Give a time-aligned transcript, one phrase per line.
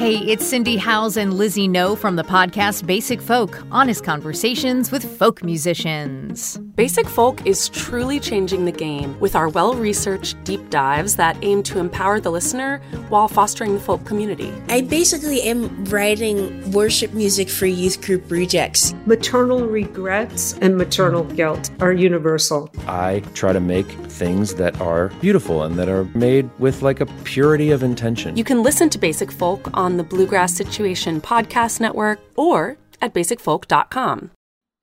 [0.00, 5.04] Hey, it's Cindy Howes and Lizzie No from the podcast Basic Folk, honest conversations with
[5.18, 6.56] folk musicians.
[6.74, 11.62] Basic Folk is truly changing the game with our well researched deep dives that aim
[11.64, 12.78] to empower the listener
[13.10, 14.50] while fostering the folk community.
[14.70, 18.94] I basically am writing worship music for youth group rejects.
[19.04, 22.70] Maternal regrets and maternal guilt are universal.
[22.86, 27.06] I try to make things that are beautiful and that are made with like a
[27.24, 28.38] purity of intention.
[28.38, 34.30] You can listen to Basic Folk on the Bluegrass Situation Podcast Network or at basicfolk.com.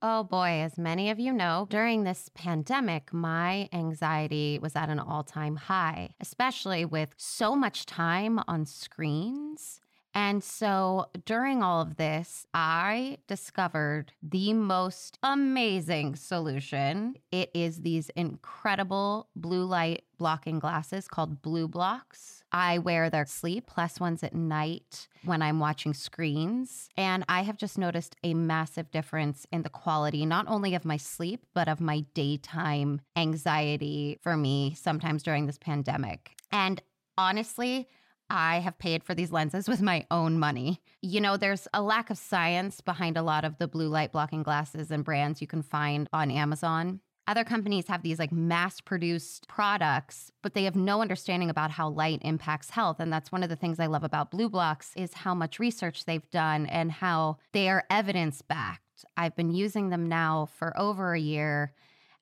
[0.00, 5.00] Oh boy, as many of you know, during this pandemic, my anxiety was at an
[5.00, 9.80] all time high, especially with so much time on screens.
[10.14, 17.16] And so during all of this, I discovered the most amazing solution.
[17.30, 22.37] It is these incredible blue light blocking glasses called BLUblox.
[22.52, 26.88] I wear their sleep plus ones at night when I'm watching screens.
[26.96, 30.96] And I have just noticed a massive difference in the quality, not only of my
[30.96, 36.32] sleep, but of my daytime anxiety for me sometimes during this pandemic.
[36.50, 36.80] And
[37.16, 37.88] honestly,
[38.30, 40.82] I have paid for these lenses with my own money.
[41.00, 44.42] You know, there's a lack of science behind a lot of the blue light blocking
[44.42, 47.00] glasses and brands you can find on Amazon.
[47.28, 51.90] Other companies have these like mass produced products, but they have no understanding about how
[51.90, 53.00] light impacts health.
[53.00, 56.30] And that's one of the things I love about BLUblox is how much research they've
[56.30, 59.04] done and how they are evidence backed.
[59.14, 61.74] I've been using them now for over a year,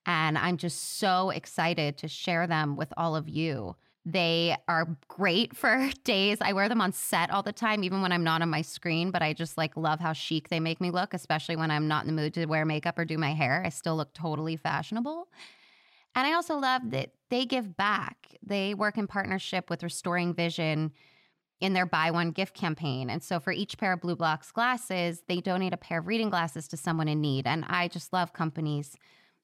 [0.07, 3.77] and I'm just so excited to share them with all of you.
[4.09, 6.39] They are great for days.
[6.41, 9.11] I wear them on set all the time, even when I'm not on my screen,
[9.11, 12.07] but I just like love how chic they make me look, especially when I'm not
[12.07, 13.63] in the mood to wear makeup or do my hair.
[13.67, 15.27] I still look totally fashionable.
[16.15, 18.37] And I also love that they give back.
[18.43, 20.93] They work in partnership with Restoring Vision
[21.61, 23.11] in their buy one gift campaign.
[23.11, 26.69] And so for each pair of BLUblox glasses, they donate a pair of reading glasses
[26.69, 27.47] to someone in need.
[27.47, 28.97] And I just love companies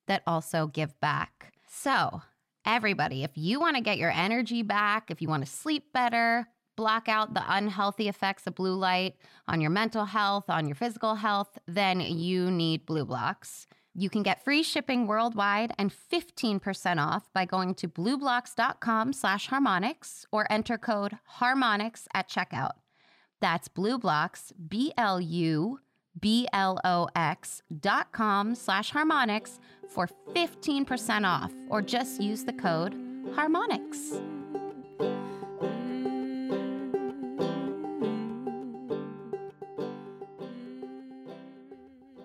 [0.07, 1.53] that also give back.
[1.67, 2.23] So,
[2.67, 6.49] everybody, if you want to get your energy back, if you want to sleep better,
[6.77, 11.17] block out the unhealthy effects of blue light on your mental health, on your physical
[11.17, 13.67] health, then you need BLUblox.
[13.95, 20.25] You can get free shipping worldwide and 15% off by going to blublox.com slash harmonics
[20.33, 22.73] or enter code harmonics at checkout.
[23.43, 25.81] That's blueblocks, B-L-U
[26.21, 29.59] B-L-O-X dot com slash harmonics
[29.89, 32.95] for 15% off or just use the code
[33.35, 34.21] harmonics.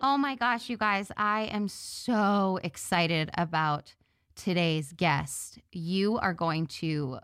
[0.01, 3.93] Oh my gosh, you guys, I am so excited about
[4.35, 5.59] today's guest.
[5.71, 7.19] You are going to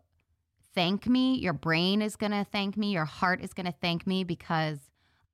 [0.76, 1.36] thank me.
[1.36, 2.92] Your brain is going to thank me.
[2.92, 4.80] Your heart is going to thank me because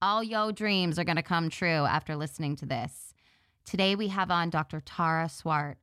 [0.02, 3.14] all yo dreams are going to come true after listening to this.
[3.66, 4.82] Today we have on Dr.
[4.82, 5.78] Tara Swart.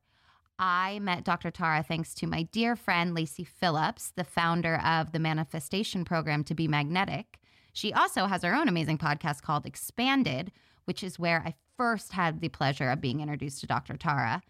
[0.59, 1.51] I met Dr.
[1.51, 6.55] Tara thanks to my dear friend Lacy Phillips, the founder of the manifestation program To
[6.55, 7.39] Be Magnetic.
[7.73, 10.51] She also has her own amazing podcast called Expanded,
[10.85, 13.97] which is where I first had the pleasure of being introduced to Dr.
[13.97, 14.41] Tara.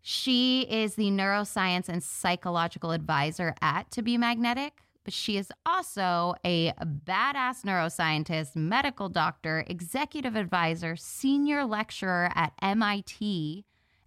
[0.00, 6.34] She is the neuroscience and psychological advisor at To Be Magnetic, but she is also
[6.44, 13.64] a badass neuroscientist, medical doctor, executive advisor, senior lecturer at MIT,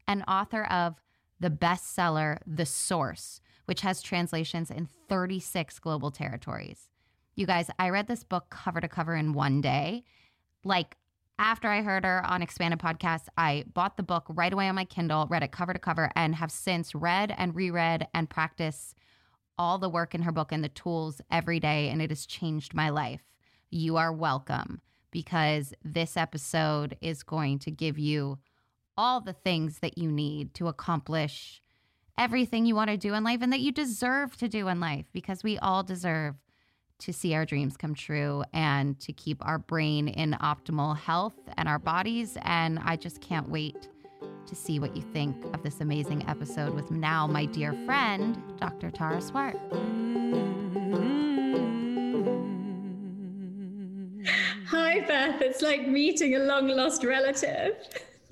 [0.07, 0.95] and author of
[1.39, 6.89] the bestseller The Source, which has translations in 36 global territories.
[7.35, 10.03] You guys, I read this book cover to cover in one day.
[10.63, 10.95] Like
[11.37, 14.85] after I heard her on Expanded Podcast, I bought the book right away on my
[14.85, 18.95] Kindle, read it cover to cover, and have since read and reread and practiced
[19.57, 22.73] all the work in her book and the tools every day, and it has changed
[22.73, 23.21] my life.
[23.69, 24.81] You are welcome
[25.11, 28.37] because this episode is going to give you
[28.97, 31.61] all the things that you need to accomplish
[32.17, 35.05] everything you want to do in life and that you deserve to do in life
[35.11, 36.35] because we all deserve
[36.97, 41.67] to see our dreams come true and to keep our brain in optimal health and
[41.67, 42.37] our bodies.
[42.41, 43.89] And I just can't wait
[44.47, 48.91] to see what you think of this amazing episode with now my dear friend, Dr.
[48.91, 49.57] Tara Swart.
[54.67, 55.41] Hi, Beth.
[55.41, 57.75] It's like meeting a long lost relative.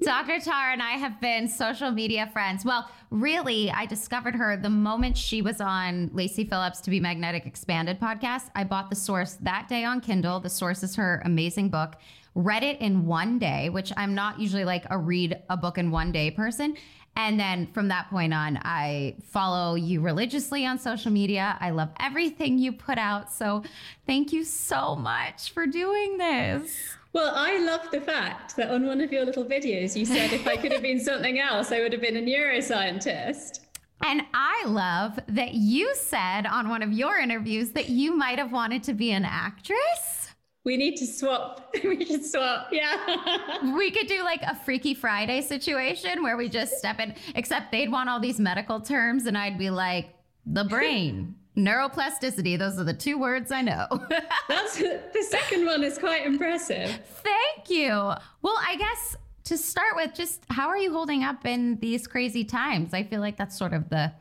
[0.02, 0.40] Dr.
[0.40, 2.66] Tara and I have been social media friends.
[2.66, 7.46] Well, really, I discovered her the moment she was on Lacy Phillips to be Magnetic
[7.46, 8.50] Expanded podcast.
[8.56, 10.40] I bought the source that day on Kindle.
[10.40, 11.96] The source is her amazing book.
[12.36, 15.92] Read it in one day, which I'm not usually like a read a book in
[15.92, 16.76] one day person.
[17.16, 21.58] And then from that point on, I follow you religiously on social media.
[21.60, 23.32] I love everything you put out.
[23.32, 23.64] So
[24.08, 26.76] thank you so much for doing this.
[27.14, 30.48] Well, I love the fact that on one of your little videos, you said if
[30.48, 33.60] I could have been something else, I would have been a neuroscientist.
[34.04, 38.52] And I love that you said on one of your interviews that you might have
[38.52, 40.23] wanted to be an actress.
[40.64, 41.74] We need to swap.
[41.84, 42.70] we should swap.
[42.72, 43.76] Yeah.
[43.76, 47.92] we could do like a Freaky Friday situation where we just step in, except they'd
[47.92, 50.16] want all these medical terms, and I'd be like,
[50.46, 51.36] the brain.
[51.56, 52.58] Neuroplasticity.
[52.58, 53.88] Those are the two words I know.
[54.50, 57.00] That's the second one is quite impressive.
[57.24, 57.90] Thank you.
[57.90, 59.16] Well, I guess
[59.46, 62.94] to start with, just how are you holding up in these crazy times?
[62.94, 64.12] I feel like that's sort of the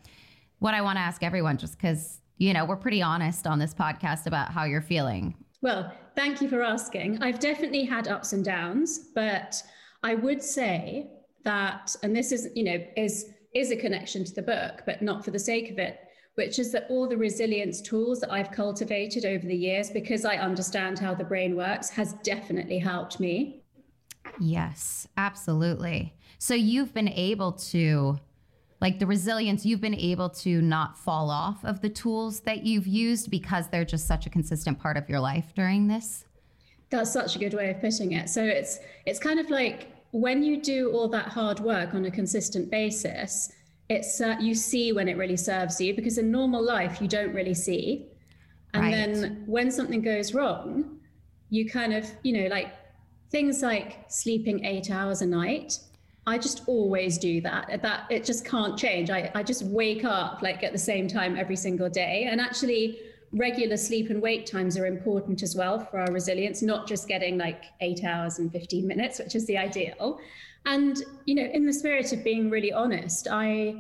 [0.59, 3.73] what I want to ask everyone, just because you know we're pretty honest on this
[3.73, 5.35] podcast about how you're feeling.
[5.63, 7.23] Well, thank you for asking.
[7.23, 9.63] I've definitely had ups and downs, but
[10.03, 11.11] I would say
[11.45, 15.25] that, and this is you know is is a connection to the book, but not
[15.25, 15.99] for the sake of it
[16.35, 20.37] which is that all the resilience tools that I've cultivated over the years, because I
[20.37, 23.63] understand how the brain works, has definitely helped me.
[24.41, 26.15] Yes, absolutely.
[26.39, 28.19] So you've been able to,
[28.83, 32.87] like the resilience, you've been able to not fall off of the tools that you've
[32.87, 36.25] used because they're just such a consistent part of your life during this.
[36.91, 38.29] That's such a good way of putting it.
[38.29, 42.11] So it's it's kind of like when you do all that hard work on a
[42.11, 43.51] consistent basis,
[43.89, 47.33] it's uh, you see when it really serves you because in normal life you don't
[47.33, 48.09] really see
[48.75, 48.91] and right.
[48.91, 50.99] then when something goes wrong
[51.51, 52.73] you kind of you know like
[53.31, 55.79] things like sleeping eight hours a night
[56.27, 60.43] i just always do that that it just can't change i, I just wake up
[60.43, 63.01] like at the same time every single day and actually
[63.33, 67.39] regular sleep and wake times are important as well for our resilience not just getting
[67.39, 70.21] like eight hours and 15 minutes which is the ideal
[70.65, 73.77] and, you know, in the spirit of being really honest, I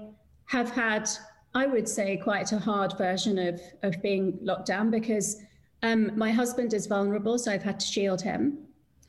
[0.46, 1.08] have had,
[1.54, 5.40] I would say, quite a hard version of, of being locked down because
[5.82, 8.58] um, my husband is vulnerable, so I've had to shield him.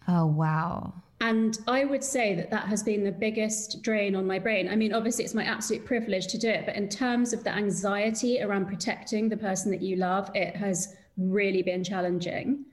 [0.07, 0.94] Oh, wow.
[1.24, 4.68] And I would say that that has been the biggest drain on my brain.
[4.68, 7.50] I mean, obviously, it's my absolute privilege to do it, but in terms of the
[7.50, 12.66] anxiety around protecting the person that you love, it has really been challenging.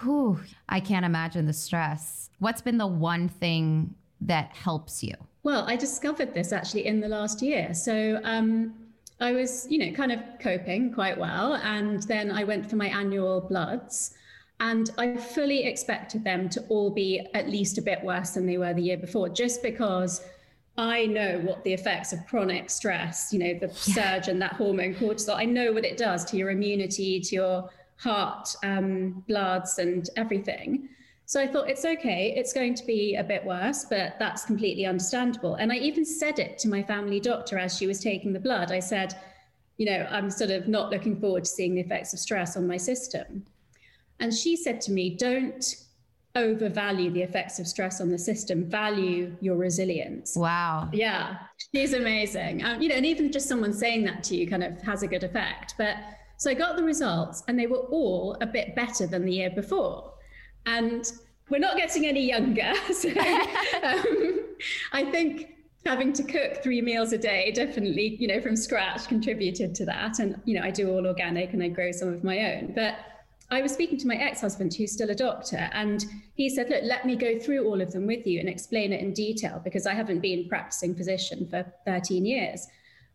[0.00, 2.30] Whew, I can't imagine the stress.
[2.40, 5.14] What's been the one thing that helps you?
[5.44, 7.74] Well, I discovered this actually in the last year.
[7.74, 8.74] So um,
[9.20, 11.54] I was, you know, kind of coping quite well.
[11.54, 14.16] And then I went for my annual bloods.
[14.64, 18.56] And I fully expected them to all be at least a bit worse than they
[18.56, 20.22] were the year before, just because
[20.78, 23.94] I know what the effects of chronic stress, you know, the yeah.
[23.94, 27.70] surge and that hormone cortisol, I know what it does to your immunity, to your
[27.96, 30.88] heart, um, bloods, and everything.
[31.26, 34.86] So I thought it's okay, it's going to be a bit worse, but that's completely
[34.86, 35.56] understandable.
[35.56, 38.72] And I even said it to my family doctor as she was taking the blood.
[38.72, 39.14] I said,
[39.76, 42.66] you know, I'm sort of not looking forward to seeing the effects of stress on
[42.66, 43.44] my system.
[44.20, 45.64] And she said to me, don't
[46.36, 50.34] overvalue the effects of stress on the system, value your resilience.
[50.36, 50.88] Wow.
[50.92, 51.36] Yeah,
[51.72, 52.64] she's amazing.
[52.64, 55.06] Um, you know, and even just someone saying that to you kind of has a
[55.06, 55.74] good effect.
[55.78, 55.96] But
[56.36, 59.50] so I got the results and they were all a bit better than the year
[59.50, 60.12] before
[60.66, 61.10] and
[61.50, 62.72] we're not getting any younger.
[62.92, 63.08] So
[63.82, 64.38] um,
[64.92, 65.50] I think
[65.84, 70.18] having to cook three meals a day definitely, you know, from scratch contributed to that.
[70.18, 72.72] And, you know, I do all organic and I grow some of my own.
[72.74, 72.96] But
[73.50, 76.82] I was speaking to my ex husband, who's still a doctor, and he said, Look,
[76.84, 79.86] let me go through all of them with you and explain it in detail because
[79.86, 82.66] I haven't been practicing physician for 13 years.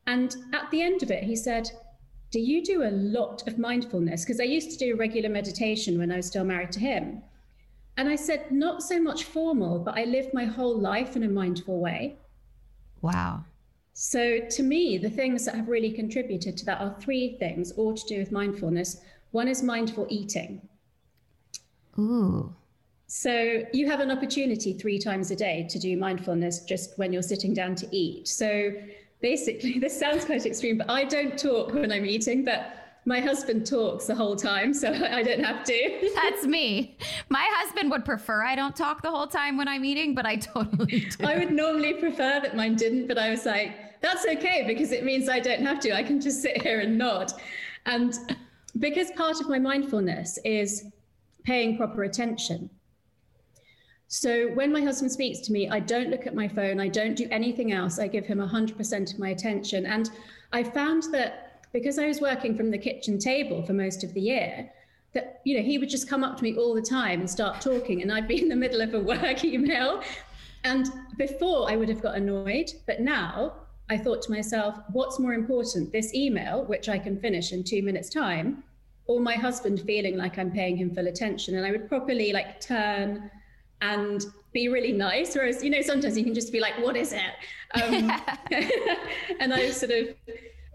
[0.08, 1.70] And at the end of it, he said,
[2.32, 4.24] Do you do a lot of mindfulness?
[4.24, 7.24] Because I used to do regular meditation when I was still married to him.
[8.00, 11.28] And I said, not so much formal, but I lived my whole life in a
[11.28, 12.16] mindful way.
[13.02, 13.44] Wow.
[13.92, 17.94] So to me, the things that have really contributed to that are three things, all
[17.94, 19.02] to do with mindfulness.
[19.32, 20.68] One is mindful eating.
[21.98, 22.54] Ooh.
[23.08, 27.24] So you have an opportunity three times a day to do mindfulness just when you're
[27.24, 28.28] sitting down to eat.
[28.28, 28.72] So
[29.22, 33.66] basically, this sounds quite extreme, but I don't talk when I'm eating, but my husband
[33.66, 36.12] talks the whole time, so I don't have to.
[36.16, 36.98] That's me.
[37.30, 40.36] My husband would prefer I don't talk the whole time when I'm eating, but I
[40.36, 41.26] totally do.
[41.26, 45.04] I would normally prefer that mine didn't, but I was like, that's okay because it
[45.04, 45.94] means I don't have to.
[45.94, 47.34] I can just sit here and nod.
[47.86, 48.14] And
[48.78, 50.86] because part of my mindfulness is
[51.44, 52.70] paying proper attention.
[54.08, 57.16] So when my husband speaks to me, I don't look at my phone, I don't
[57.16, 58.00] do anything else.
[58.00, 59.86] I give him 100% of my attention.
[59.86, 60.10] And
[60.52, 64.22] I found that because I was working from the kitchen table for most of the
[64.22, 64.72] year,
[65.14, 67.62] that you know he would just come up to me all the time and start
[67.62, 70.04] talking and I'd be in the middle of a work email
[70.64, 73.54] and before I would have got annoyed but now
[73.90, 77.82] I thought to myself what's more important this email which I can finish in 2
[77.82, 78.64] minutes time
[79.08, 82.62] or my husband feeling like I'm paying him full attention and I would properly like
[82.62, 83.32] turn
[83.82, 85.36] and be really nice.
[85.36, 87.82] Whereas, you know, sometimes you can just be like, what is it?
[87.82, 88.12] Um,
[89.40, 90.10] and I sort of,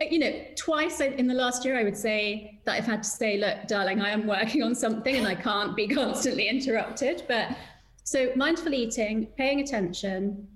[0.00, 3.38] you know, twice in the last year, I would say that I've had to say,
[3.38, 7.24] look, darling, I am working on something and I can't be constantly interrupted.
[7.28, 7.56] But
[8.04, 10.48] so mindful eating, paying attention,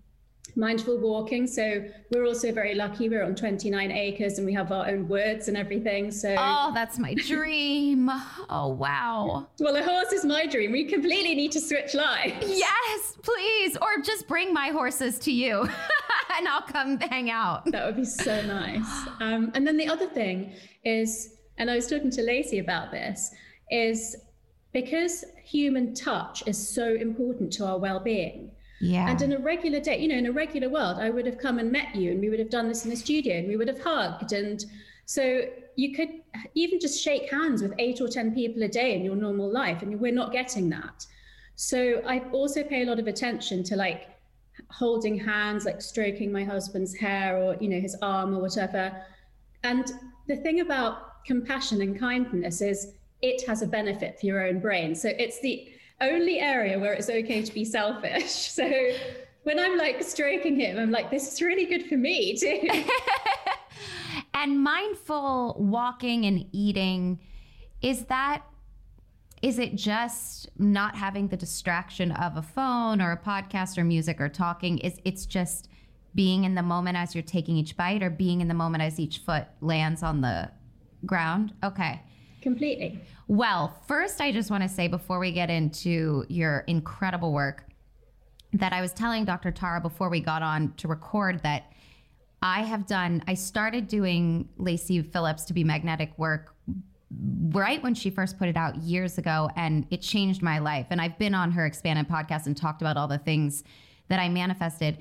[0.59, 1.47] mindful walking.
[1.47, 3.09] So we're also very lucky.
[3.09, 6.11] We're on 29 acres and we have our own woods and everything.
[6.11, 8.11] So Oh, that's my dream.
[8.51, 9.49] Oh wow.
[9.61, 10.73] Well, a horse is my dream.
[10.73, 12.45] We completely need to switch lives.
[12.47, 13.77] Yes, please.
[13.81, 15.63] Or just bring my horses to you
[16.37, 17.65] and I'll come hang out.
[17.71, 19.07] That would be so nice.
[19.21, 20.53] Um, and then the other thing
[20.85, 23.31] is, and I was talking to Lacy about this,
[23.71, 24.17] is
[24.73, 28.51] because human touch is so important to our well-being
[28.81, 29.11] yeah.
[29.11, 31.59] And in a regular day, you know, in a regular world, I would have come
[31.59, 33.69] and met you and we would have done this in the studio and we would
[33.69, 34.33] have hugged.
[34.33, 34.65] And
[35.05, 35.43] so
[35.77, 36.09] you could
[36.55, 39.83] even just shake hands with eight or 10 people a day in your normal life.
[39.83, 41.07] And we're not getting that.
[41.57, 44.09] So I also pay a lot of attention to like
[44.71, 48.93] holding hands, like stroking my husband's hair or, you know, his arm or whatever.
[49.65, 49.91] And
[50.29, 52.93] the thing about compassion and kindness is
[53.23, 54.95] it has a benefit for your own brain.
[54.95, 58.53] So it's the, only area where it's okay to be selfish.
[58.59, 58.69] So
[59.45, 62.69] when I'm like stroking him, I'm like, this is really good for me too.
[64.35, 67.21] and mindful walking and eating,
[67.81, 68.43] is that
[69.41, 74.21] is it just not having the distraction of a phone or a podcast or music
[74.21, 74.79] or talking?
[74.79, 75.69] Is it's just
[76.15, 78.99] being in the moment as you're taking each bite or being in the moment as
[78.99, 80.51] each foot lands on the
[81.07, 81.55] ground?
[81.63, 82.03] Okay.
[82.41, 83.01] Completely.
[83.27, 87.65] Well, first, I just want to say before we get into your incredible work
[88.53, 89.51] that I was telling Dr.
[89.51, 91.73] Tara before we got on to record that
[92.41, 96.55] I have done, I started doing Lacy Phillips to be magnetic work
[97.51, 100.87] right when she first put it out years ago, and it changed my life.
[100.91, 103.65] And I've been on her expanded podcast and talked about all the things
[104.09, 104.99] that I manifested.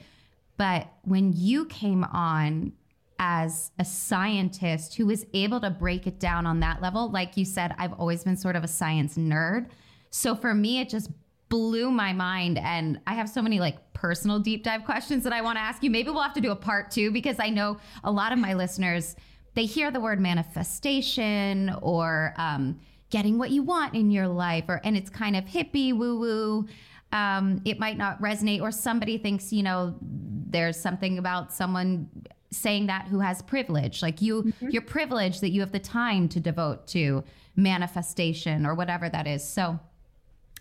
[0.58, 2.74] But when you came on,
[3.19, 7.09] as a scientist who is able to break it down on that level.
[7.09, 9.69] Like you said, I've always been sort of a science nerd.
[10.09, 11.09] So for me, it just
[11.50, 12.57] blew my mind.
[12.57, 15.81] And I have so many like personal deep dive questions that I want to ask
[15.81, 15.89] you.
[15.89, 18.53] Maybe we'll have to do a part two because I know a lot of my
[18.53, 19.15] listeners,
[19.55, 24.81] they hear the word manifestation or um, getting what you want in your life, or
[24.83, 26.67] and it's kind of hippie woo woo.
[27.12, 32.09] Um, it might not resonate, or somebody thinks, you know, there's something about someone
[32.51, 34.01] saying that who has privilege.
[34.01, 34.69] Like you mm-hmm.
[34.69, 37.23] you're privileged that you have the time to devote to
[37.55, 39.47] manifestation or whatever that is.
[39.47, 39.79] So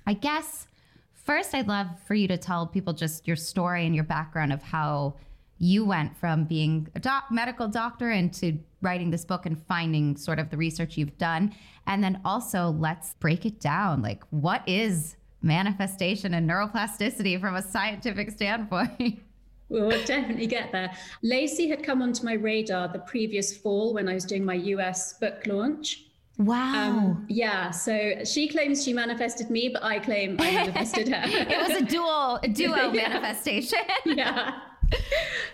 [0.09, 0.69] i guess
[1.13, 4.63] first i'd love for you to tell people just your story and your background of
[4.63, 5.17] how
[5.59, 10.39] you went from being a doc, medical doctor into writing this book and finding sort
[10.39, 11.55] of the research you've done.
[11.87, 14.03] And then also let's break it down.
[14.03, 19.21] Like what is manifestation and neuroplasticity from a scientific standpoint
[19.69, 20.93] We'll definitely get there.
[21.23, 25.15] Lacy had come onto my radar the previous fall when I was doing my US
[25.15, 26.05] book launch.
[26.39, 26.89] Wow.
[26.89, 27.71] Um, yeah.
[27.71, 31.23] So she claims she manifested me, but I claim I manifested her.
[31.27, 33.09] it was a dual, a duo yeah.
[33.09, 33.79] manifestation.
[34.05, 34.61] yeah.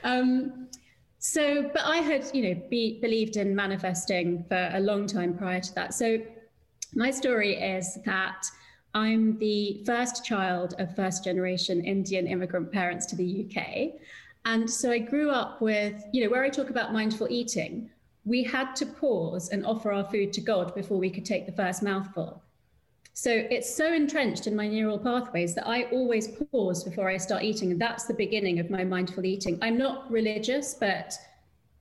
[0.02, 0.68] Um,
[1.18, 5.60] so, but I had, you know, be, believed in manifesting for a long time prior
[5.60, 5.94] to that.
[5.94, 6.18] So
[6.94, 8.44] my story is that
[8.94, 14.00] I'm the first child of first generation Indian immigrant parents to the UK.
[14.44, 17.90] And so I grew up with, you know, where I talk about mindful eating,
[18.24, 21.52] we had to pause and offer our food to God before we could take the
[21.52, 22.42] first mouthful.
[23.14, 27.42] So it's so entrenched in my neural pathways that I always pause before I start
[27.42, 27.70] eating.
[27.70, 29.58] And that's the beginning of my mindful eating.
[29.60, 31.14] I'm not religious, but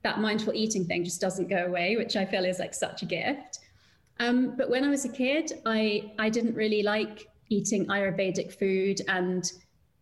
[0.02, 3.06] that mindful eating thing just doesn't go away, which I feel is like such a
[3.06, 3.60] gift.
[4.22, 9.00] Um, but when I was a kid, I, I didn't really like eating Ayurvedic food
[9.08, 9.50] and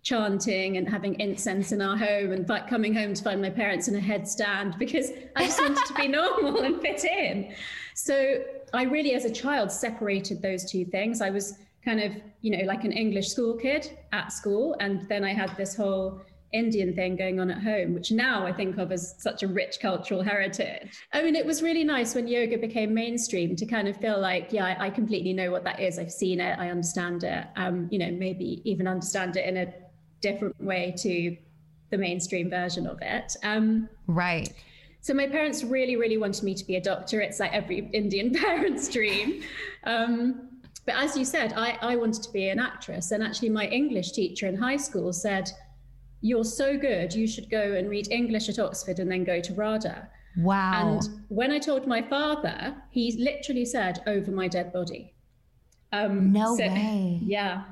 [0.02, 3.96] chanting and having incense in our home and coming home to find my parents in
[3.96, 7.54] a headstand because I just wanted to be normal and fit in.
[7.94, 8.42] So
[8.74, 11.22] I really, as a child, separated those two things.
[11.22, 12.12] I was kind of,
[12.42, 14.76] you know, like an English school kid at school.
[14.80, 16.20] And then I had this whole
[16.52, 19.78] Indian thing going on at home, which now I think of as such a rich
[19.80, 20.98] cultural heritage.
[21.12, 24.52] I mean, it was really nice when yoga became mainstream to kind of feel like,
[24.52, 25.98] yeah, I, I completely know what that is.
[25.98, 27.46] I've seen it, I understand it.
[27.56, 29.72] Um, you know, maybe even understand it in a
[30.20, 31.36] different way to
[31.90, 33.36] the mainstream version of it.
[33.42, 34.52] Um, right.
[35.02, 37.20] So my parents really, really wanted me to be a doctor.
[37.20, 39.42] It's like every Indian parent's dream.
[39.84, 40.48] Um,
[40.84, 43.12] but as you said, I, I wanted to be an actress.
[43.12, 45.50] And actually, my English teacher in high school said,
[46.22, 49.54] You're so good, you should go and read English at Oxford and then go to
[49.54, 50.08] RADA.
[50.38, 50.98] Wow.
[51.00, 55.14] And when I told my father, he literally said, Over my dead body.
[55.92, 57.18] Um, no so, way.
[57.22, 57.64] Yeah.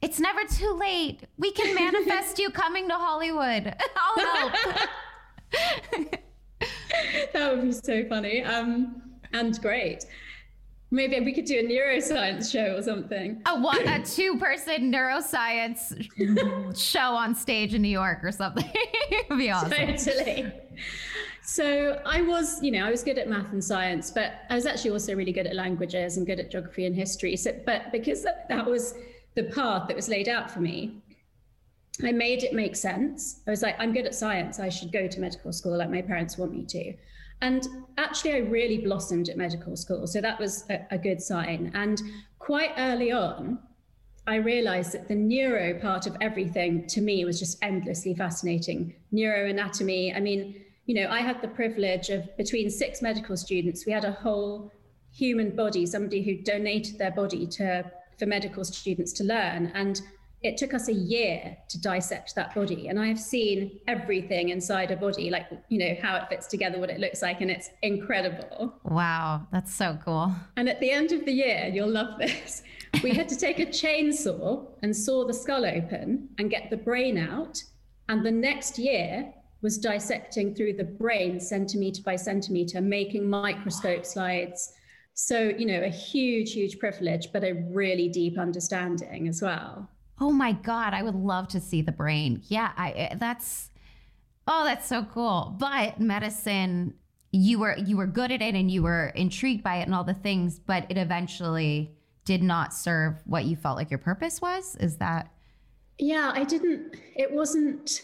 [0.00, 1.20] It's never too late.
[1.38, 3.74] We can manifest you coming to Hollywood.
[3.96, 4.52] I'll help.
[7.32, 10.06] that would be so funny um, and great.
[10.92, 13.40] Maybe we could do a neuroscience show or something.
[13.46, 15.96] A one, A two-person neuroscience
[16.78, 18.70] show on stage in New York or something.
[19.10, 19.70] It'd be awesome.
[19.70, 20.52] Totally.
[21.42, 24.66] So I was, you know, I was good at math and science, but I was
[24.66, 27.36] actually also really good at languages and good at geography and history.
[27.36, 28.94] So, but because that, that was
[29.34, 31.02] the path that was laid out for me,
[32.04, 33.40] I made it make sense.
[33.46, 34.60] I was like, I'm good at science.
[34.60, 36.92] I should go to medical school like my parents want me to.
[37.42, 37.66] And
[37.98, 40.06] actually, I really blossomed at medical school.
[40.06, 41.70] So that was a, a good sign.
[41.74, 42.00] And
[42.38, 43.58] quite early on,
[44.26, 48.94] I realized that the neuro part of everything to me was just endlessly fascinating.
[49.12, 50.16] Neuroanatomy.
[50.16, 54.04] I mean, you know, I had the privilege of between six medical students, we had
[54.04, 54.72] a whole
[55.10, 59.72] human body, somebody who donated their body to for medical students to learn.
[59.74, 60.00] And
[60.42, 62.88] it took us a year to dissect that body.
[62.88, 66.90] And i've seen everything inside a body like you know how it fits together what
[66.90, 68.74] it looks like and it's incredible.
[68.84, 70.32] Wow that's so cool.
[70.56, 72.62] And at the end of the year you'll love this
[73.02, 77.16] we had to take a chainsaw and saw the skull open and get the brain
[77.16, 77.62] out.
[78.08, 84.72] And the next year was dissecting through the brain centimeter by centimeter making microscope slides.
[85.14, 89.88] So you know a huge huge privilege but a really deep understanding as well
[90.22, 92.42] Oh my god, I would love to see the brain.
[92.46, 93.70] Yeah, I eh, that's
[94.46, 95.56] oh, that's so cool.
[95.58, 96.94] But medicine,
[97.32, 100.04] you were you were good at it and you were intrigued by it and all
[100.04, 104.76] the things, but it eventually did not serve what you felt like your purpose was.
[104.76, 105.28] Is that
[105.98, 108.02] Yeah, I didn't it wasn't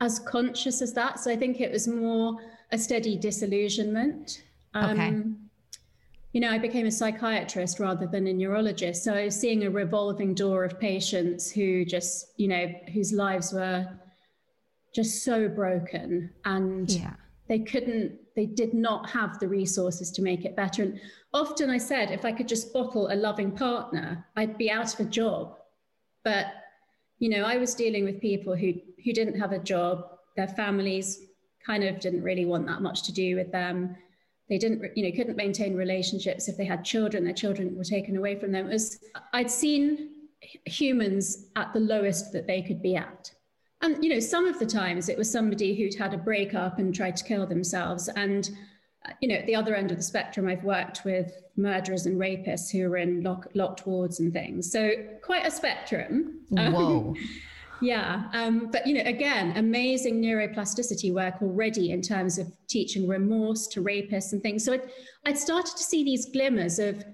[0.00, 1.18] as conscious as that.
[1.18, 2.36] So I think it was more
[2.70, 4.44] a steady disillusionment.
[4.72, 5.49] Um, okay
[6.32, 9.02] you know, I became a psychiatrist rather than a neurologist.
[9.02, 13.52] So I was seeing a revolving door of patients who just, you know, whose lives
[13.52, 13.88] were
[14.94, 17.14] just so broken and yeah.
[17.48, 20.84] they couldn't, they did not have the resources to make it better.
[20.84, 21.00] And
[21.34, 25.00] often I said, if I could just bottle a loving partner, I'd be out of
[25.00, 25.56] a job.
[26.22, 26.46] But,
[27.18, 30.04] you know, I was dealing with people who, who didn't have a job,
[30.36, 31.18] their families
[31.66, 33.96] kind of didn't really want that much to do with them
[34.50, 38.16] they didn't you know couldn't maintain relationships if they had children their children were taken
[38.16, 38.66] away from them.
[38.66, 38.98] It was
[39.32, 40.10] i'd seen
[40.66, 43.30] humans at the lowest that they could be at.
[43.80, 46.94] And you know some of the times it was somebody who'd had a breakup and
[46.94, 48.08] tried to kill themselves.
[48.08, 48.50] And
[49.06, 52.20] uh, you know at the other end of the spectrum i've worked with murderers and
[52.20, 54.70] rapists who are in lock, locked wards and things.
[54.70, 56.40] So quite a spectrum.
[56.50, 57.14] Whoa
[57.82, 63.66] Yeah, um, but you know, again, amazing neuroplasticity work already in terms of teaching remorse
[63.68, 64.64] to rapists and things.
[64.64, 64.90] So I'd,
[65.24, 67.04] I'd started to see these glimmers of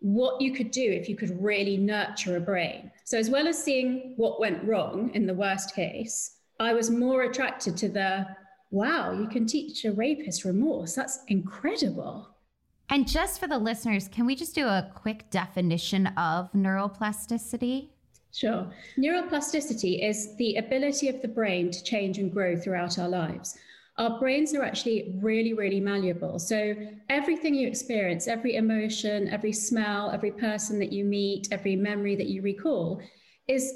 [0.00, 2.90] what you could do if you could really nurture a brain.
[3.04, 7.22] So as well as seeing what went wrong in the worst case, I was more
[7.22, 8.26] attracted to the
[8.70, 10.94] wow, you can teach a rapist remorse.
[10.94, 12.28] That's incredible.
[12.90, 17.90] And just for the listeners, can we just do a quick definition of neuroplasticity?
[18.32, 18.70] Sure.
[18.98, 23.58] Neuroplasticity is the ability of the brain to change and grow throughout our lives.
[23.96, 26.38] Our brains are actually really, really malleable.
[26.38, 26.74] So
[27.08, 32.28] everything you experience, every emotion, every smell, every person that you meet, every memory that
[32.28, 33.00] you recall
[33.48, 33.72] is,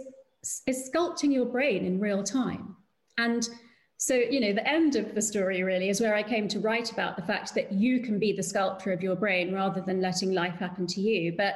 [0.67, 2.77] is sculpting your brain in real time.
[3.19, 3.49] And
[3.97, 6.93] so, you know, the end of the story really is where I came to write
[6.93, 10.33] about the fact that you can be the sculptor of your brain rather than letting
[10.33, 11.35] life happen to you.
[11.37, 11.55] But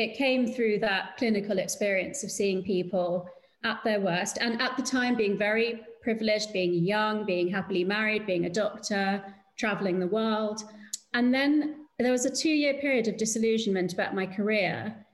[0.00, 3.28] it came through that clinical experience of seeing people
[3.64, 8.24] at their worst and at the time being very privileged, being young, being happily married,
[8.24, 9.22] being a doctor,
[9.58, 10.62] traveling the world.
[11.12, 15.04] And then there was a two year period of disillusionment about my career.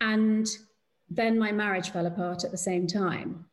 [0.00, 0.48] And
[1.08, 3.44] then my marriage fell apart at the same time.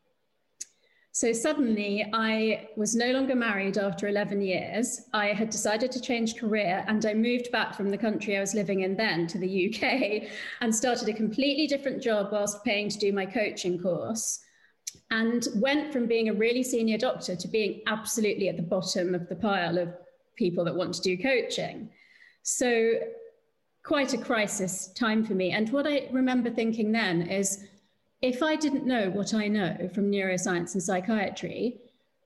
[1.16, 5.04] So suddenly, I was no longer married after 11 years.
[5.14, 8.54] I had decided to change career and I moved back from the country I was
[8.54, 12.98] living in then to the UK and started a completely different job whilst paying to
[12.98, 14.42] do my coaching course.
[15.10, 19.30] And went from being a really senior doctor to being absolutely at the bottom of
[19.30, 19.94] the pile of
[20.36, 21.92] people that want to do coaching.
[22.44, 22.92] So,
[23.86, 25.52] quite a crisis time for me.
[25.52, 27.64] And what I remember thinking then is,
[28.22, 31.80] if I didn't know what I know from neuroscience and psychiatry,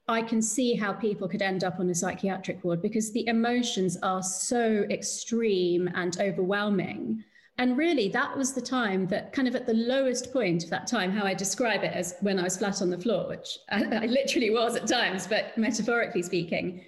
[0.08, 3.98] I can see how people could end up on a psychiatric ward because the emotions
[4.02, 7.24] are so extreme and overwhelming.
[7.60, 10.88] And really, that was the time that, kind of at the lowest point of that
[10.88, 13.84] time, how I describe it as when I was flat on the floor, which I,
[13.84, 16.86] I literally was at times, but metaphorically speaking,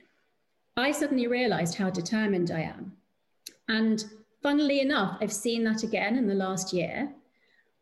[0.78, 2.94] I suddenly realized how determined I am.
[3.68, 4.04] And
[4.42, 7.14] funnily enough, I've seen that again in the last year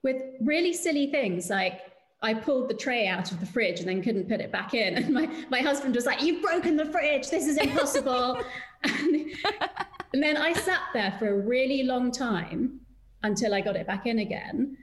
[0.04, 1.82] with really silly things like
[2.22, 4.98] I pulled the tray out of the fridge and then couldn't put it back in.
[5.04, 7.30] And my, my husband was like, You've broken the fridge.
[7.30, 8.42] This is impossible.
[8.84, 9.32] and,
[10.14, 12.82] and then I sat there for a really long time
[13.24, 14.78] until I got it back in again.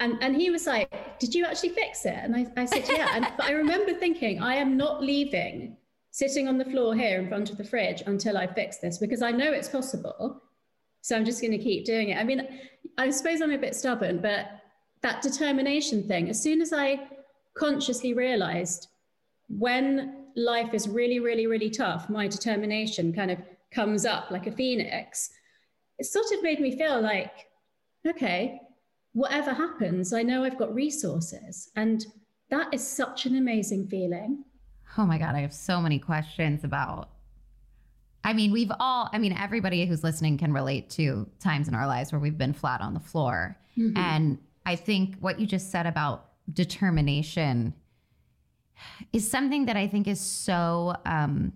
[0.00, 2.18] And, and he was like, Did you actually fix it?
[2.22, 3.08] And I, I said, Yeah.
[3.12, 5.76] And I remember thinking, I am not leaving
[6.10, 9.20] sitting on the floor here in front of the fridge until I fix this because
[9.20, 10.40] I know it's possible.
[11.04, 12.16] So I'm just going to keep doing it.
[12.16, 12.48] I mean,
[12.96, 14.46] I suppose I'm a bit stubborn, but
[15.02, 17.08] that determination thing, as soon as I
[17.58, 18.88] consciously realized
[19.48, 23.38] when life is really, really, really tough, my determination kind of
[23.70, 25.28] comes up like a phoenix,
[25.98, 27.48] it sort of made me feel like,
[28.08, 28.58] okay,
[29.12, 31.70] whatever happens, I know I've got resources.
[31.76, 32.02] And
[32.48, 34.42] that is such an amazing feeling.
[34.96, 37.10] Oh my God, I have so many questions about
[38.24, 41.86] I mean, we've all, I mean, everybody who's listening can relate to times in our
[41.86, 43.56] lives where we've been flat on the floor.
[43.76, 43.96] Mm-hmm.
[43.96, 47.74] And I think what you just said about determination
[49.12, 51.52] is something that I think is so, um,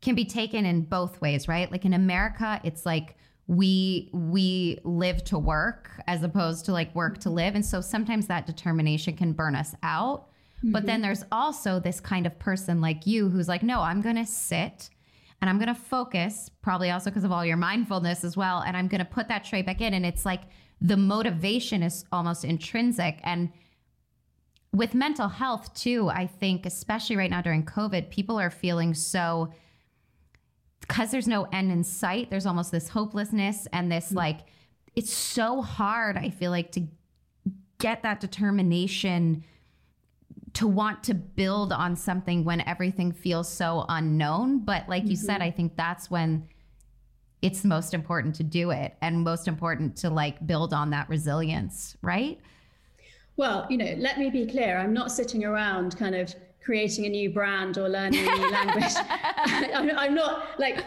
[0.00, 1.70] can be taken in both ways, right?
[1.70, 3.16] Like in America, it's like,
[3.48, 8.26] we we live to work as opposed to like work to live and so sometimes
[8.26, 10.28] that determination can burn us out
[10.58, 10.70] mm-hmm.
[10.70, 14.16] but then there's also this kind of person like you who's like no i'm going
[14.16, 14.90] to sit
[15.40, 18.60] and I'm going to focus, probably also because of all your mindfulness as well.
[18.60, 19.94] And I'm going to put that tray back in.
[19.94, 20.42] And it's like
[20.80, 23.20] the motivation is almost intrinsic.
[23.22, 23.52] And
[24.72, 29.52] with mental health, too, I think, especially right now during COVID, people are feeling so
[30.80, 34.16] because there's no end in sight, there's almost this hopelessness and this mm-hmm.
[34.16, 34.40] like,
[34.96, 36.88] it's so hard, I feel like, to
[37.78, 39.44] get that determination
[40.54, 44.60] to want to build on something when everything feels so unknown.
[44.60, 45.10] But like mm-hmm.
[45.10, 45.42] you said, mm-hmm.
[45.42, 46.48] I think that's when
[47.42, 51.96] it's most important to do it and most important to like build on that resilience,
[52.02, 52.38] right?
[53.36, 54.78] Well, you know, let me be clear.
[54.78, 56.34] I'm not sitting around kind of
[56.64, 58.92] creating a new brand or learning a new language.
[58.98, 60.84] I'm not like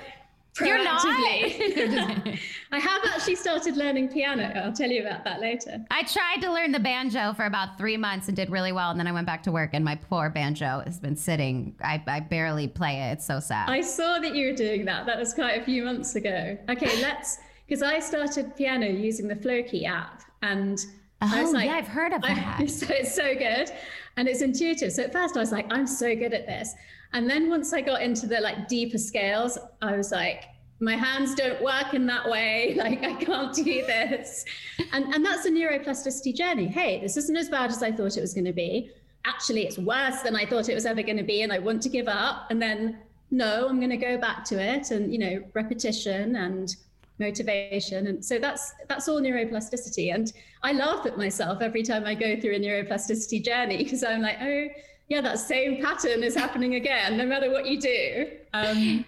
[0.59, 1.05] you're not.
[2.73, 4.51] I have actually started learning piano.
[4.55, 5.83] I'll tell you about that later.
[5.89, 8.91] I tried to learn the banjo for about three months and did really well.
[8.91, 11.75] And then I went back to work, and my poor banjo has been sitting.
[11.83, 13.13] I, I barely play it.
[13.13, 13.69] It's so sad.
[13.69, 15.05] I saw that you were doing that.
[15.05, 16.57] That was quite a few months ago.
[16.69, 17.37] Okay, let's,
[17.67, 20.21] because I started piano using the Flowkey app.
[20.41, 20.83] And
[21.21, 22.59] oh, I was oh, like, yeah, I've heard of that.
[22.59, 23.71] I, so it's so good
[24.17, 24.91] and it's intuitive.
[24.91, 26.73] So at first I was like, I'm so good at this.
[27.13, 30.45] And then once I got into the like deeper scales, I was like,
[30.79, 32.75] my hands don't work in that way.
[32.77, 34.45] Like I can't do this.
[34.91, 36.67] And and that's a neuroplasticity journey.
[36.67, 38.91] Hey, this isn't as bad as I thought it was going to be.
[39.25, 41.83] Actually, it's worse than I thought it was ever going to be, and I want
[41.83, 42.49] to give up.
[42.49, 42.97] And then
[43.29, 46.75] no, I'm going to go back to it, and you know, repetition and
[47.21, 52.15] motivation and so that's that's all neuroplasticity and i laugh at myself every time i
[52.15, 54.67] go through a neuroplasticity journey because i'm like oh
[55.11, 58.27] yeah, that same pattern is happening again, no matter what you do.
[58.53, 59.03] Um,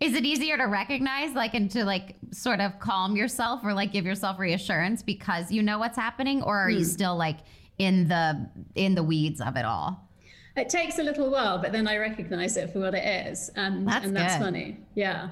[0.00, 3.92] is it easier to recognize, like, and to like sort of calm yourself or like
[3.92, 6.78] give yourself reassurance because you know what's happening, or are hmm.
[6.78, 7.38] you still like
[7.78, 10.10] in the in the weeds of it all?
[10.56, 13.86] It takes a little while, but then I recognize it for what it is, and
[13.86, 14.78] that's, and that's funny.
[14.96, 15.28] Yeah.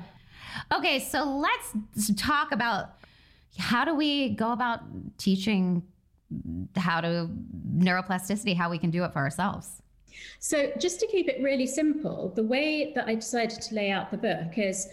[0.73, 2.91] Okay, so let's talk about
[3.59, 4.83] how do we go about
[5.19, 5.83] teaching
[6.77, 7.29] how to
[7.77, 9.82] neuroplasticity, how we can do it for ourselves.
[10.39, 14.11] So, just to keep it really simple, the way that I decided to lay out
[14.11, 14.89] the book is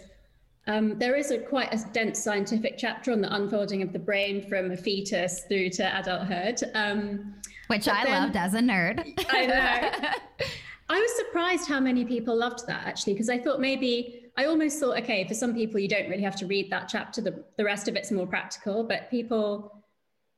[0.66, 4.46] um, there is a quite a dense scientific chapter on the unfolding of the brain
[4.48, 6.62] from a fetus through to adulthood.
[6.74, 7.34] Um,
[7.68, 9.02] Which I then, loved as a nerd.
[9.30, 10.46] I know.
[10.90, 14.80] I was surprised how many people loved that actually, because I thought maybe, I almost
[14.80, 17.20] thought, okay, for some people, you don't really have to read that chapter.
[17.20, 19.79] The, the rest of it's more practical, but people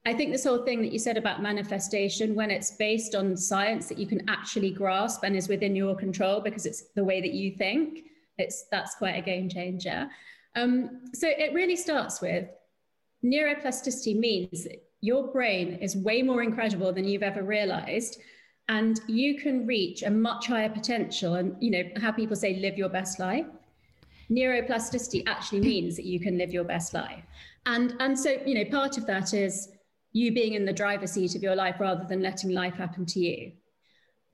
[0.04, 3.88] I think this whole thing that you said about manifestation, when it's based on science
[3.88, 7.32] that you can actually grasp and is within your control because it's the way that
[7.32, 8.00] you think,
[8.36, 10.08] it's that's quite a game changer.
[10.56, 12.48] Um, so it really starts with
[13.24, 14.66] neuroplasticity means
[15.00, 18.18] your brain is way more incredible than you've ever realized
[18.68, 22.76] and you can reach a much higher potential and you know how people say live
[22.76, 23.46] your best life
[24.30, 27.24] neuroplasticity actually means that you can live your best life
[27.66, 29.68] and and so you know part of that is
[30.12, 33.20] you being in the driver's seat of your life rather than letting life happen to
[33.20, 33.52] you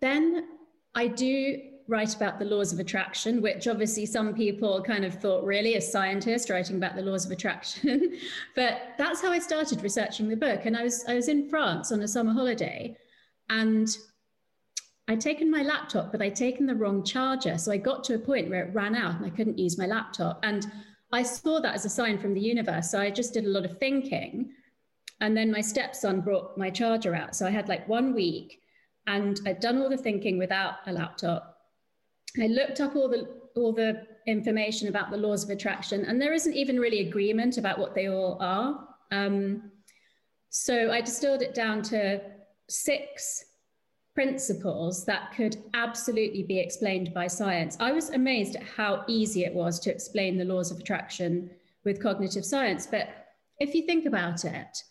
[0.00, 0.48] then
[0.94, 5.42] i do write about the laws of attraction which obviously some people kind of thought
[5.44, 8.18] really a scientist writing about the laws of attraction
[8.54, 11.90] but that's how i started researching the book and i was i was in france
[11.92, 12.94] on a summer holiday
[13.50, 13.96] and
[15.08, 17.56] I'd taken my laptop, but I'd taken the wrong charger.
[17.56, 19.86] So I got to a point where it ran out and I couldn't use my
[19.86, 20.38] laptop.
[20.42, 20.70] And
[21.12, 22.90] I saw that as a sign from the universe.
[22.90, 24.52] So I just did a lot of thinking.
[25.20, 27.34] And then my stepson brought my charger out.
[27.34, 28.60] So I had like one week
[29.06, 31.56] and I'd done all the thinking without a laptop.
[32.40, 36.32] I looked up all the all the information about the laws of attraction, and there
[36.32, 38.86] isn't even really agreement about what they all are.
[39.10, 39.72] Um,
[40.50, 42.20] so I distilled it down to
[42.68, 43.44] six
[44.14, 47.76] principles that could absolutely be explained by science.
[47.80, 51.50] I was amazed at how easy it was to explain the laws of attraction
[51.84, 52.86] with cognitive science.
[52.86, 53.08] But
[53.60, 54.82] if you think about it,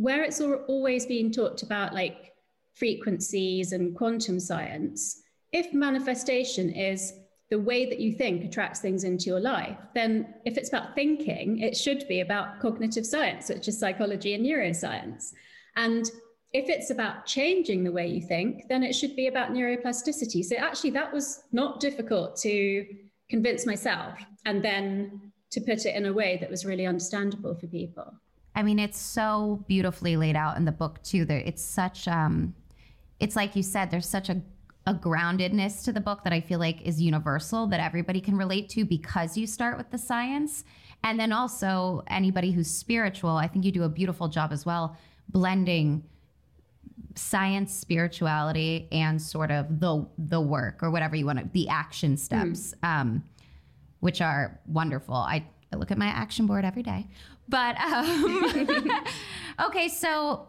[0.00, 2.32] where it's always been talked about like
[2.72, 5.20] frequencies and quantum science,
[5.52, 7.12] if manifestation is
[7.50, 11.58] the way that you think attracts things into your life, then if it's about thinking,
[11.58, 15.34] it should be about cognitive science, which is psychology and neuroscience.
[15.76, 16.10] And
[16.54, 20.42] if it's about changing the way you think, then it should be about neuroplasticity.
[20.42, 22.86] So actually, that was not difficult to
[23.28, 27.66] convince myself and then to put it in a way that was really understandable for
[27.66, 28.14] people.
[28.54, 31.24] I mean, it's so beautifully laid out in the book too.
[31.24, 32.54] There, it's such, um,
[33.18, 34.42] it's like you said, there's such a
[34.86, 38.68] a groundedness to the book that I feel like is universal that everybody can relate
[38.70, 40.64] to because you start with the science.
[41.04, 44.96] And then also anybody who's spiritual, I think you do a beautiful job as well
[45.28, 46.02] blending
[47.14, 52.16] science, spirituality, and sort of the the work or whatever you want to the action
[52.16, 52.88] steps, mm.
[52.88, 53.24] um,
[54.00, 55.14] which are wonderful.
[55.14, 57.06] I, I look at my action board every day.
[57.50, 58.90] But um,
[59.66, 60.48] okay, so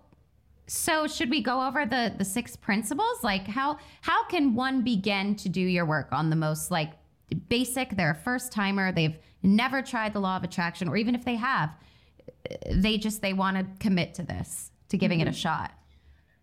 [0.67, 3.23] so should we go over the the six principles?
[3.23, 6.93] Like how how can one begin to do your work on the most like
[7.49, 7.97] basic?
[7.97, 8.91] They're a first timer.
[8.91, 11.71] They've never tried the law of attraction, or even if they have,
[12.69, 15.27] they just they want to commit to this to giving mm-hmm.
[15.27, 15.39] it a mm-hmm.
[15.39, 15.71] shot.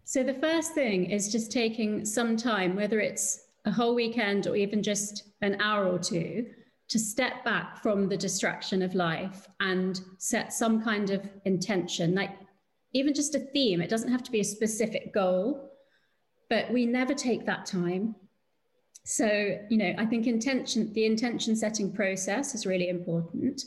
[0.04, 4.56] So the first thing is just taking some time, whether it's a whole weekend or
[4.56, 6.46] even just an hour or two,
[6.88, 12.30] to step back from the distraction of life and set some kind of intention, like
[12.94, 13.82] even just a theme.
[13.82, 15.70] It doesn't have to be a specific goal,
[16.48, 18.14] but we never take that time.
[19.04, 23.62] So, you know, I think intention, the intention setting process is really important.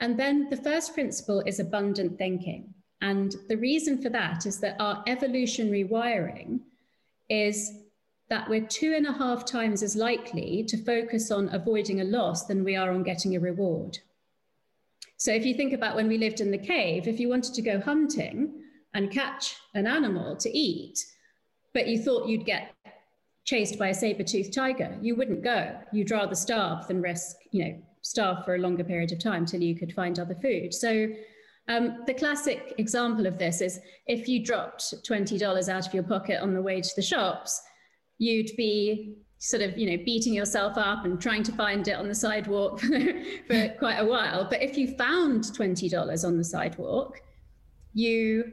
[0.00, 2.74] And then the first principle is abundant thinking.
[3.02, 6.60] And the reason for that is that our evolutionary wiring
[7.30, 7.79] is
[8.30, 12.46] that we're two and a half times as likely to focus on avoiding a loss
[12.46, 13.98] than we are on getting a reward.
[15.16, 17.62] So if you think about when we lived in the cave, if you wanted to
[17.62, 18.54] go hunting
[18.94, 21.04] and catch an animal to eat,
[21.74, 22.72] but you thought you'd get
[23.44, 25.76] chased by a saber-toothed tiger, you wouldn't go.
[25.92, 29.60] You'd rather starve than risk, you know, starve for a longer period of time till
[29.60, 30.72] you could find other food.
[30.72, 31.08] So
[31.68, 36.40] um, the classic example of this is if you dropped $20 out of your pocket
[36.40, 37.60] on the way to the shops,
[38.20, 42.06] you'd be sort of, you know, beating yourself up and trying to find it on
[42.06, 42.78] the sidewalk
[43.46, 44.46] for quite a while.
[44.48, 47.18] But if you found $20 on the sidewalk,
[47.94, 48.52] you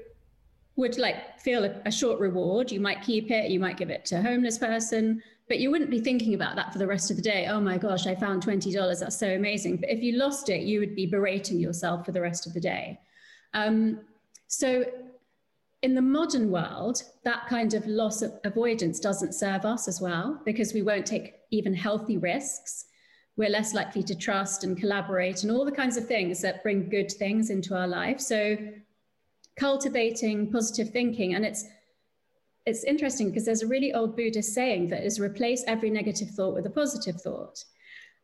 [0.78, 2.72] would like feel a, a short reward.
[2.72, 5.92] You might keep it, you might give it to a homeless person, but you wouldn't
[5.92, 7.48] be thinking about that for the rest of the day.
[7.50, 9.00] Oh my gosh, I found $20.
[9.02, 9.78] That's so amazing.
[9.78, 12.62] But if you lost it, you would be berating yourself for the rest of the
[12.62, 13.02] day.
[13.54, 14.00] Um,
[14.48, 14.86] so
[15.84, 20.42] in the modern world, that kind of loss of avoidance doesn't serve us as well
[20.44, 22.86] because we won't take even healthy risks.
[23.36, 26.90] We're less likely to trust and collaborate and all the kinds of things that bring
[26.90, 28.20] good things into our life.
[28.20, 28.58] So
[29.60, 31.66] cultivating positive thinking and it's
[32.66, 36.54] it's interesting because there's a really old Buddhist saying that is replace every negative thought
[36.54, 37.64] with a positive thought.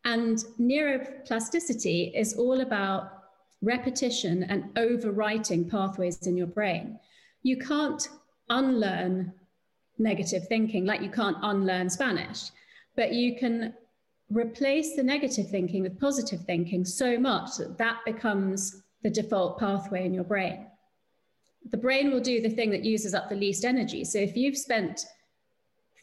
[0.04, 3.10] And neuroplasticity is all about
[3.62, 7.00] repetition and overwriting pathways in your brain.
[7.44, 8.08] You can't
[8.50, 9.34] unlearn
[10.00, 12.50] negative thinking like you can't unlearn Spanish,
[12.96, 13.74] but you can
[14.30, 20.06] replace the negative thinking with positive thinking so much that that becomes the default pathway
[20.06, 20.66] in your brain.
[21.72, 24.04] the brain will do the thing that uses up the least energy.
[24.04, 25.06] So if you've spent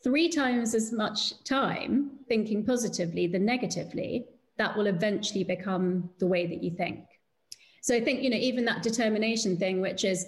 [0.03, 4.26] three times as much time thinking positively than negatively,
[4.57, 7.00] that will eventually become the way that you think.
[7.83, 10.26] So I think, you know, even that determination thing, which is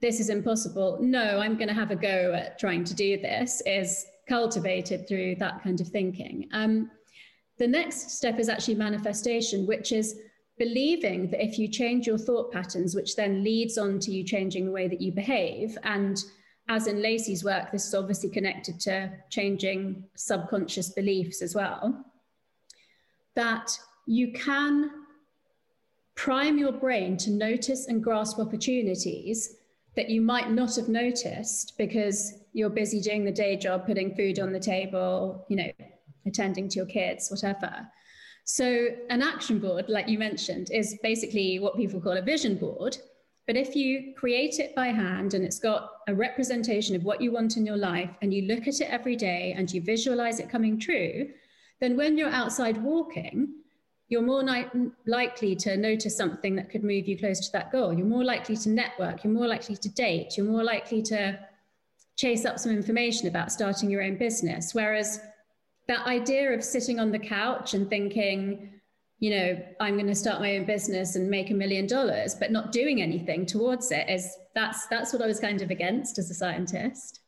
[0.00, 3.62] this is impossible, no, I'm going to have a go at trying to do this,
[3.66, 6.48] is cultivated through that kind of thinking.
[6.52, 6.90] Um,
[7.58, 10.20] the next step is actually manifestation, which is
[10.58, 14.66] believing that if you change your thought patterns, which then leads on to you changing
[14.66, 16.22] the way that you behave, and
[16.68, 22.04] as in Lacy's work, this is obviously connected to changing subconscious beliefs as well,
[23.34, 24.90] that you can
[26.14, 29.57] prime your brain to notice and grasp opportunities
[29.98, 34.38] that you might not have noticed because you're busy doing the day job, putting food
[34.38, 35.72] on the table, you know,
[36.24, 37.84] attending to your kids, whatever.
[38.44, 42.96] So, an action board, like you mentioned, is basically what people call a vision board.
[43.48, 47.32] But if you create it by hand and it's got a representation of what you
[47.32, 50.48] want in your life and you look at it every day and you visualize it
[50.48, 51.28] coming true,
[51.80, 53.52] then when you're outside walking,
[54.08, 57.92] you're more ni- likely to notice something that could move you close to that goal.
[57.92, 59.22] You're more likely to network.
[59.22, 60.36] You're more likely to date.
[60.36, 61.38] You're more likely to
[62.16, 64.74] chase up some information about starting your own business.
[64.74, 65.20] Whereas
[65.88, 68.80] that idea of sitting on the couch and thinking,
[69.20, 72.50] you know, I'm going to start my own business and make a million dollars, but
[72.50, 76.30] not doing anything towards it is that's that's what I was kind of against as
[76.30, 77.20] a scientist.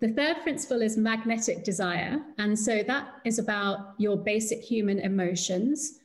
[0.00, 2.20] The third principle is magnetic desire.
[2.38, 5.99] And so that is about your basic human emotions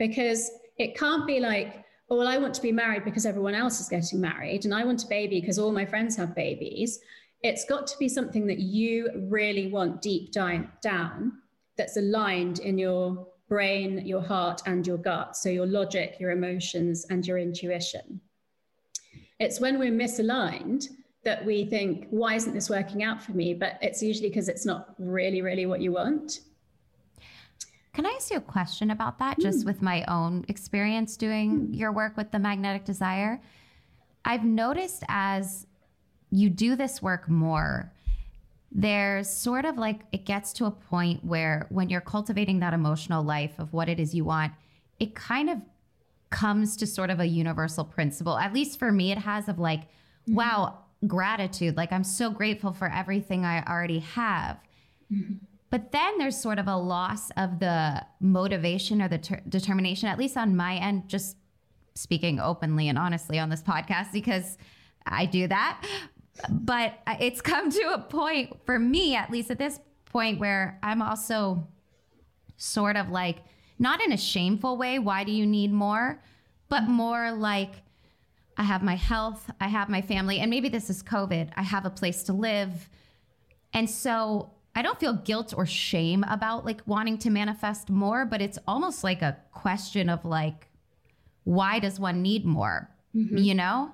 [0.00, 3.80] because it can't be like, oh, well, I want to be married because everyone else
[3.80, 6.98] is getting married, and I want a baby because all my friends have babies.
[7.42, 11.32] It's got to be something that you really want deep down,
[11.76, 15.36] that's aligned in your brain, your heart, and your gut.
[15.36, 18.20] So your logic, your emotions, and your intuition.
[19.38, 20.88] It's when we're misaligned
[21.24, 23.52] that we think, why isn't this working out for me?
[23.52, 26.40] But it's usually because it's not really, really what you want.
[27.92, 29.64] Can I ask you a question about that, just mm.
[29.66, 31.78] with my own experience doing mm.
[31.78, 33.40] your work with the magnetic desire?
[34.24, 35.66] I've noticed as
[36.30, 37.92] you do this work more,
[38.70, 43.24] there's sort of like it gets to a point where when you're cultivating that emotional
[43.24, 44.52] life of what it is you want,
[45.00, 45.58] it kind of
[46.30, 48.38] comes to sort of a universal principle.
[48.38, 50.34] At least for me, it has of like, mm-hmm.
[50.34, 51.76] wow, gratitude.
[51.76, 54.58] Like, I'm so grateful for everything I already have.
[55.12, 55.44] Mm-hmm.
[55.70, 60.18] But then there's sort of a loss of the motivation or the ter- determination, at
[60.18, 61.36] least on my end, just
[61.94, 64.58] speaking openly and honestly on this podcast, because
[65.06, 65.86] I do that.
[66.48, 71.02] But it's come to a point, for me, at least at this point, where I'm
[71.02, 71.68] also
[72.56, 73.38] sort of like,
[73.78, 76.20] not in a shameful way, why do you need more?
[76.68, 77.74] But more like,
[78.56, 81.86] I have my health, I have my family, and maybe this is COVID, I have
[81.86, 82.88] a place to live.
[83.72, 88.40] And so I don't feel guilt or shame about like wanting to manifest more, but
[88.40, 90.68] it's almost like a question of like,
[91.44, 92.88] why does one need more?
[93.14, 93.38] Mm-hmm.
[93.38, 93.92] You know?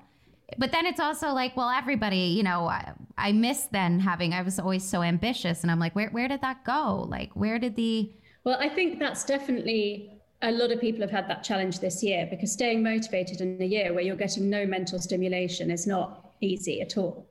[0.58, 4.42] But then it's also like, well, everybody, you know, I, I miss then having, I
[4.42, 5.62] was always so ambitious.
[5.62, 7.06] And I'm like, where, where did that go?
[7.08, 8.12] Like, where did the.
[8.44, 10.12] Well, I think that's definitely
[10.42, 13.64] a lot of people have had that challenge this year because staying motivated in a
[13.64, 17.26] year where you're getting no mental stimulation is not easy at all.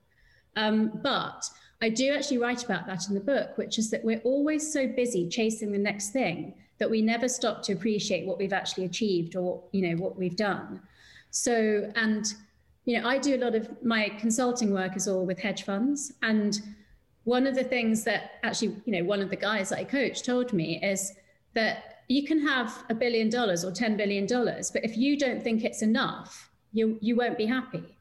[0.56, 1.46] Um, but
[1.82, 4.88] I do actually write about that in the book, which is that we're always so
[4.88, 9.36] busy chasing the next thing that we never stop to appreciate what we've actually achieved
[9.36, 10.82] or you know what we've done.
[11.32, 12.26] So and
[12.86, 16.14] you know I do a lot of my consulting work is all with hedge funds
[16.22, 16.62] and
[17.24, 20.24] one of the things that actually you know one of the guys that I coach
[20.24, 21.14] told me is
[21.54, 25.44] that you can have a billion dollars or 10 billion dollars but if you don't
[25.44, 27.95] think it's enough you you won't be happy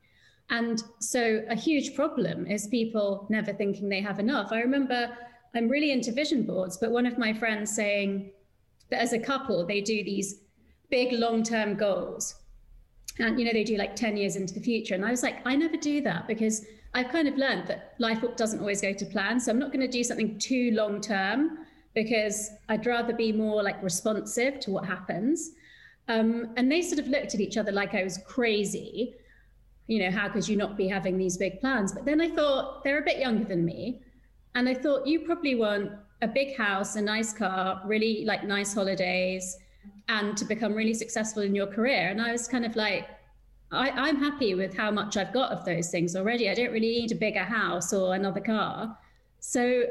[0.50, 4.52] and so a huge problem is people never thinking they have enough.
[4.52, 5.16] I remember
[5.54, 8.30] I'm really into vision boards, but one of my friends saying
[8.90, 10.40] that as a couple, they do these
[10.90, 12.34] big long term goals.
[13.18, 14.94] And, you know, they do like 10 years into the future.
[14.94, 18.24] And I was like, I never do that because I've kind of learned that life
[18.36, 19.38] doesn't always go to plan.
[19.38, 21.58] So I'm not going to do something too long term
[21.94, 25.52] because I'd rather be more like responsive to what happens.
[26.08, 29.14] Um, and they sort of looked at each other like I was crazy
[29.86, 31.92] you know, how could you not be having these big plans?
[31.92, 34.00] But then I thought they're a bit younger than me.
[34.54, 38.72] And I thought you probably want a big house, a nice car, really like nice
[38.72, 39.56] holidays,
[40.08, 42.08] and to become really successful in your career.
[42.08, 43.08] And I was kind of like,
[43.70, 46.48] I, am happy with how much I've got of those things already.
[46.48, 48.96] I don't really need a bigger house or another car.
[49.40, 49.84] So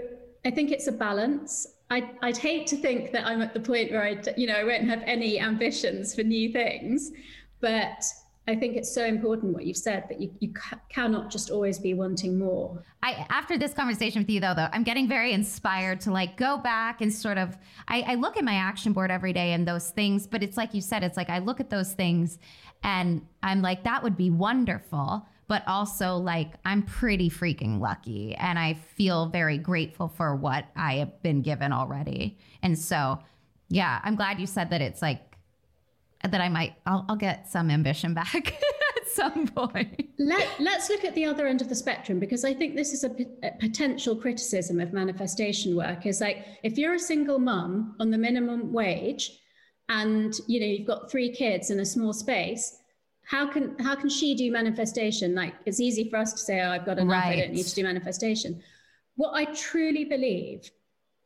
[0.45, 1.67] I think it's a balance.
[1.89, 4.63] I'd, I'd hate to think that I'm at the point where I, you know, I
[4.63, 7.11] won't have any ambitions for new things,
[7.59, 8.03] but
[8.45, 11.79] I think it's so important what you've said that you, you ca- cannot just always
[11.79, 12.83] be wanting more.
[13.01, 16.57] I after this conversation with you though, though, I'm getting very inspired to like go
[16.57, 19.91] back and sort of I, I look at my action board every day and those
[19.91, 22.37] things, but it's like you said, it's like I look at those things
[22.83, 25.25] and I'm like, that would be wonderful.
[25.47, 30.95] But also like I'm pretty freaking lucky and I feel very grateful for what I
[30.95, 32.37] have been given already.
[32.61, 33.19] And so
[33.69, 35.32] yeah, I'm glad you said that it's like
[36.23, 38.35] that I might I'll, I'll get some ambition back
[38.97, 40.09] at some point.
[40.17, 43.03] Let, let's look at the other end of the spectrum because I think this is
[43.03, 46.05] a, p- a potential criticism of manifestation work.
[46.05, 49.39] Is like if you're a single mum on the minimum wage,
[49.89, 52.77] and you know you've got three kids in a small space.
[53.25, 55.35] How can how can she do manifestation?
[55.35, 57.23] Like it's easy for us to say, "Oh, I've got enough.
[57.23, 58.61] I don't need to do manifestation."
[59.15, 60.69] What I truly believe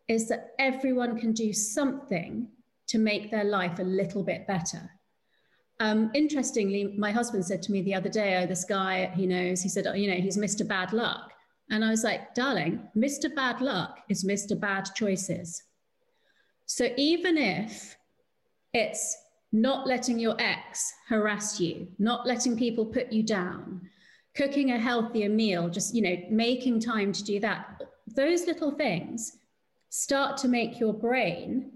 [0.07, 2.47] is that everyone can do something
[2.87, 4.89] to make their life a little bit better.
[5.79, 9.61] Um, interestingly, my husband said to me the other day, Oh, this guy he knows,
[9.61, 10.67] he said, oh, You know, he's Mr.
[10.67, 11.33] Bad Luck.
[11.69, 13.33] And I was like, Darling, Mr.
[13.33, 14.59] Bad Luck is Mr.
[14.59, 15.63] Bad Choices.
[16.65, 17.95] So even if
[18.73, 19.15] it's
[19.51, 23.81] not letting your ex harass you, not letting people put you down,
[24.35, 27.81] cooking a healthier meal, just, you know, making time to do that,
[28.15, 29.37] those little things
[29.89, 31.71] start to make your brain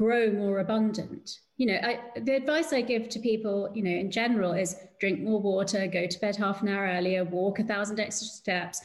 [0.00, 1.40] grow more abundant.
[1.58, 5.20] You know, I, the advice I give to people, you know, in general is drink
[5.20, 8.80] more water, go to bed half an hour earlier, walk a thousand extra steps.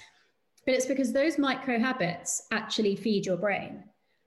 [0.66, 3.86] But it's because those micro habits actually feed your brain.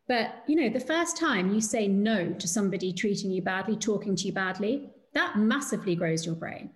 [0.08, 4.16] But, you know, the first time you say no to somebody treating you badly, talking
[4.16, 6.70] to you badly, that massively grows your brain.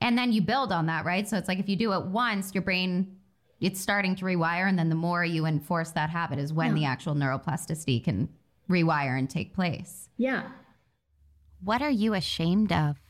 [0.00, 1.28] And then you build on that, right?
[1.28, 3.18] So it's like if you do it once, your brain
[3.60, 6.80] it's starting to rewire and then the more you enforce that habit is when yeah.
[6.80, 8.28] the actual neuroplasticity can
[8.68, 10.08] rewire and take place.
[10.16, 10.48] Yeah.
[11.62, 13.00] What are you ashamed of?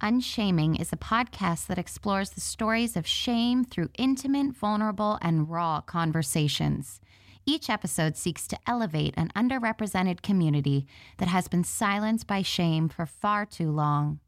[0.00, 5.80] Unshaming is a podcast that explores the stories of shame through intimate, vulnerable, and raw
[5.80, 7.00] conversations.
[7.46, 10.86] Each episode seeks to elevate an underrepresented community
[11.18, 14.20] that has been silenced by shame for far too long.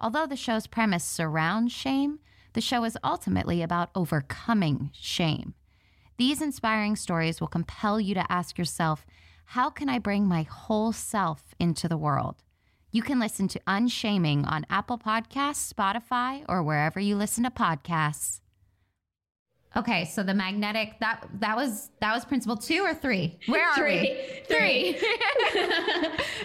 [0.00, 2.18] Although the show's premise surrounds shame,
[2.52, 5.54] the show is ultimately about overcoming shame.
[6.18, 9.06] These inspiring stories will compel you to ask yourself
[9.50, 12.36] how can I bring my whole self into the world?
[12.92, 18.42] You can listen to Unshaming on Apple Podcasts, Spotify, or wherever you listen to podcasts.
[19.76, 23.40] Okay, so the magnetic that that was that was principle two or three.
[23.46, 24.00] Where are three.
[24.00, 24.42] we?
[24.46, 24.92] Three.
[24.92, 25.08] three.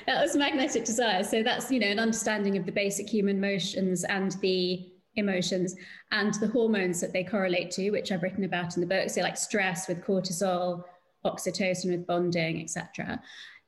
[0.07, 1.23] that was magnetic desire.
[1.23, 5.75] So that's you know an understanding of the basic human motions and the emotions
[6.11, 9.11] and the hormones that they correlate to, which I've written about in the book.
[9.11, 10.83] So like stress with cortisol,
[11.25, 13.21] oxytocin with bonding, etc.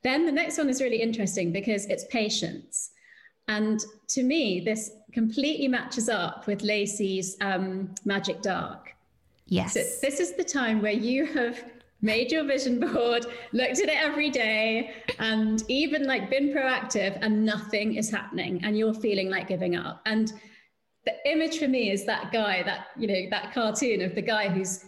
[0.04, 2.92] Then the next one is really interesting because it's patience.
[3.48, 8.94] And to me, this completely matches up with Lacy's um, Magic Dark.
[9.48, 9.74] Yes.
[9.74, 11.64] So this is the time where you have
[12.02, 17.46] made your vision board, looked at it every day, and even like been proactive, and
[17.46, 20.02] nothing is happening, and you're feeling like giving up.
[20.06, 20.32] And
[21.06, 24.50] the image for me is that guy, that you know, that cartoon of the guy
[24.50, 24.84] who's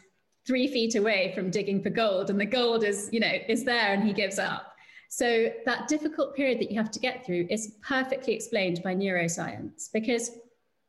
[0.50, 3.94] three feet away from digging for gold and the gold is you know is there
[3.94, 4.74] and he gives up.
[5.10, 9.92] So that difficult period that you have to get through is perfectly explained by neuroscience
[9.94, 10.32] because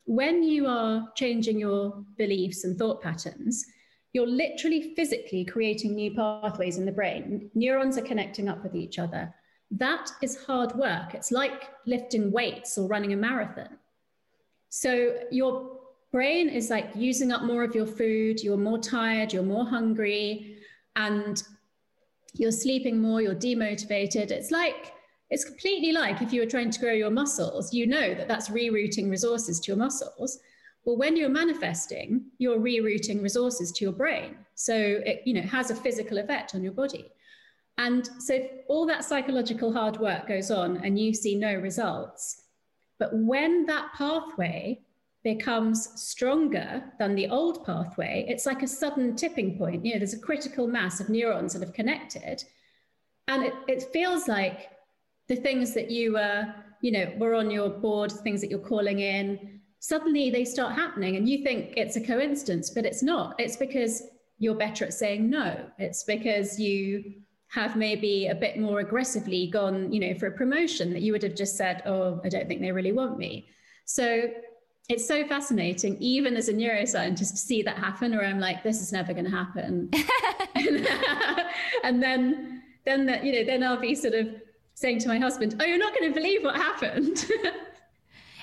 [0.07, 3.67] when you are changing your beliefs and thought patterns
[4.15, 7.51] you're literally physically creating new pathways in the brain.
[7.55, 9.33] Neurons are connecting up with each other.
[9.71, 11.15] That is hard work.
[11.15, 13.79] It's like lifting weights or running a marathon.
[14.69, 15.80] So your
[16.13, 20.59] brain is like using up more of your food, you're more tired, you're more hungry,
[20.97, 21.43] and
[22.35, 24.31] you're sleeping more, you're demotivated.
[24.31, 24.93] It's like,
[25.31, 28.49] it's completely like if you were trying to grow your muscles, you know that that's
[28.49, 30.39] rerouting resources to your muscles.
[30.85, 34.37] Well, when you're manifesting, you're rerouting resources to your brain.
[34.55, 37.13] So it, you know, has a physical effect on your body.
[37.79, 42.43] And so all that psychological hard work goes on and you see no results.
[42.99, 44.81] But when that pathway
[45.23, 49.85] becomes stronger than the old pathway, it's like a sudden tipping point.
[49.85, 52.43] You know, there's a critical mass of neurons that have connected.
[53.29, 54.71] And it, it feels like
[55.29, 59.01] the things that you were, you know, were on your board, things that you're calling
[59.01, 61.17] in, suddenly they start happening.
[61.17, 63.35] And you think it's a coincidence, but it's not.
[63.39, 64.03] It's because
[64.39, 65.67] you're better at saying no.
[65.79, 67.15] It's because you
[67.49, 71.23] have maybe a bit more aggressively gone, you know, for a promotion that you would
[71.23, 73.49] have just said, oh, I don't think they really want me.
[73.85, 74.31] So
[74.91, 78.83] it's so fascinating, even as a neuroscientist, to see that happen, where I'm like, this
[78.83, 79.89] is never going to happen.
[81.85, 84.29] and then, then that, you know, then I'll be sort of
[84.75, 87.25] saying to my husband, oh, you're not going to believe what happened.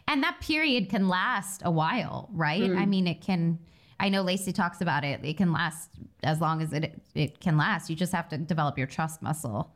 [0.09, 2.61] And that period can last a while, right?
[2.61, 2.79] Mm.
[2.79, 3.59] I mean, it can.
[3.99, 5.19] I know Lacy talks about it.
[5.21, 5.89] It can last
[6.23, 7.89] as long as it it can last.
[7.89, 9.75] You just have to develop your trust muscle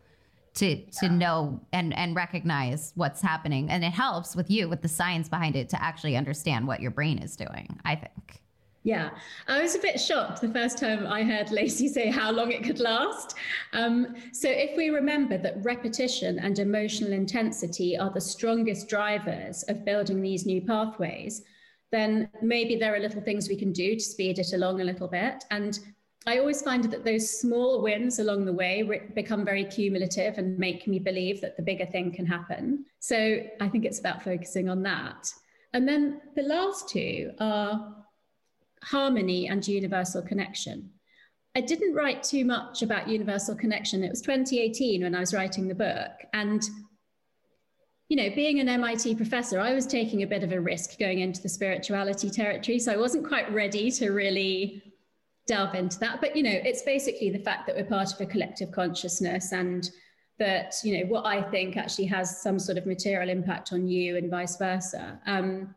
[0.53, 3.69] to to know and and recognize what's happening.
[3.69, 6.91] And it helps with you with the science behind it to actually understand what your
[6.91, 7.79] brain is doing.
[7.85, 8.41] I think.
[8.83, 9.11] Yeah,
[9.47, 12.63] I was a bit shocked the first time I heard Lacy say how long it
[12.63, 13.35] could last.
[13.73, 19.85] Um, so, if we remember that repetition and emotional intensity are the strongest drivers of
[19.85, 21.43] building these new pathways,
[21.91, 25.07] then maybe there are little things we can do to speed it along a little
[25.07, 25.43] bit.
[25.51, 25.77] And
[26.27, 30.57] I always find that those small wins along the way re- become very cumulative and
[30.59, 32.85] make me believe that the bigger thing can happen.
[32.99, 35.33] So, I think it's about focusing on that.
[35.73, 37.95] And then the last two are
[38.83, 40.91] harmony and universal connection.
[41.55, 44.03] I didn't write too much about universal connection.
[44.03, 46.11] It was 2018 when I was writing the book.
[46.33, 46.61] And,
[48.09, 51.19] you know, being an MIT professor, I was taking a bit of a risk going
[51.19, 52.79] into the spirituality territory.
[52.79, 54.90] So I wasn't quite ready to really
[55.51, 56.21] delve into that.
[56.21, 59.89] But, you know, it's basically the fact that we're part of a collective consciousness and
[60.39, 64.15] that, you know, what I think actually has some sort of material impact on you
[64.17, 65.19] and vice versa.
[65.27, 65.75] Um,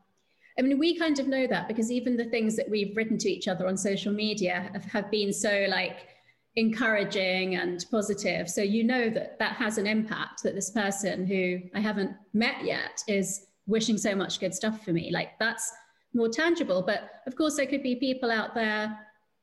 [0.57, 3.29] I mean, we kind of know that because even the things that we've written to
[3.29, 6.07] each other on social media have, have, been so like
[6.55, 8.49] encouraging and positive.
[8.49, 12.65] So you know that that has an impact that this person who I haven't met
[12.65, 15.11] yet is wishing so much good stuff for me.
[15.11, 15.73] Like that's
[16.15, 16.81] more tangible.
[16.81, 18.97] But of course, there could be people out there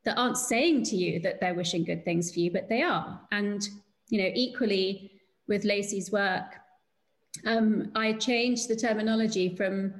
[0.04, 3.20] that aren't saying to you that they're wishing good things for you, but they are.
[3.30, 3.68] And,
[4.08, 5.12] you know, equally
[5.48, 6.56] with Lacy's work,
[7.46, 9.94] um, I changed the terminology from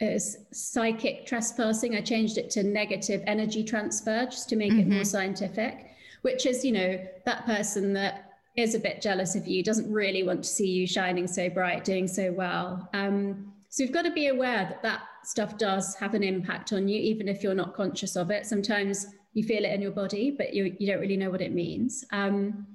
[0.00, 1.94] is psychic trespassing.
[1.94, 4.80] I changed it to negative energy transfer just to make mm-hmm.
[4.80, 5.04] it more mm-hmm.
[5.04, 5.86] scientific,
[6.22, 10.22] which is, you know, that person that is a bit jealous of you, doesn't really
[10.22, 12.88] want to see you shining so bright, doing so well.
[12.92, 16.86] Um, so you've got to be aware that that stuff does have an impact on
[16.86, 18.46] you, even if you're not conscious of it.
[18.46, 21.52] Sometimes you feel it in your body, but you, you don't really know what it
[21.52, 22.04] means.
[22.12, 22.66] Um,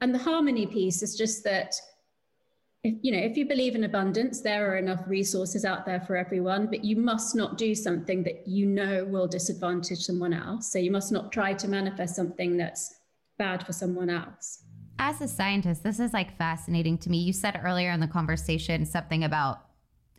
[0.00, 1.74] and the harmony piece is just that
[2.84, 6.16] if, you know, if you believe in abundance, there are enough resources out there for
[6.16, 10.72] everyone, but you must not do something that you know will disadvantage someone else.
[10.72, 12.94] So you must not try to manifest something that's
[13.36, 14.62] bad for someone else.
[15.00, 17.18] As a scientist, this is like fascinating to me.
[17.18, 19.64] You said earlier in the conversation something about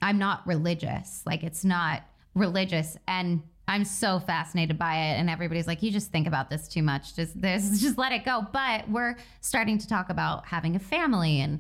[0.02, 1.24] I'm not religious.
[1.26, 2.98] Like it's not religious.
[3.08, 5.20] And I'm so fascinated by it.
[5.20, 7.16] And everybody's like, you just think about this too much.
[7.16, 8.46] Just this, just let it go.
[8.52, 11.60] But we're starting to talk about having a family and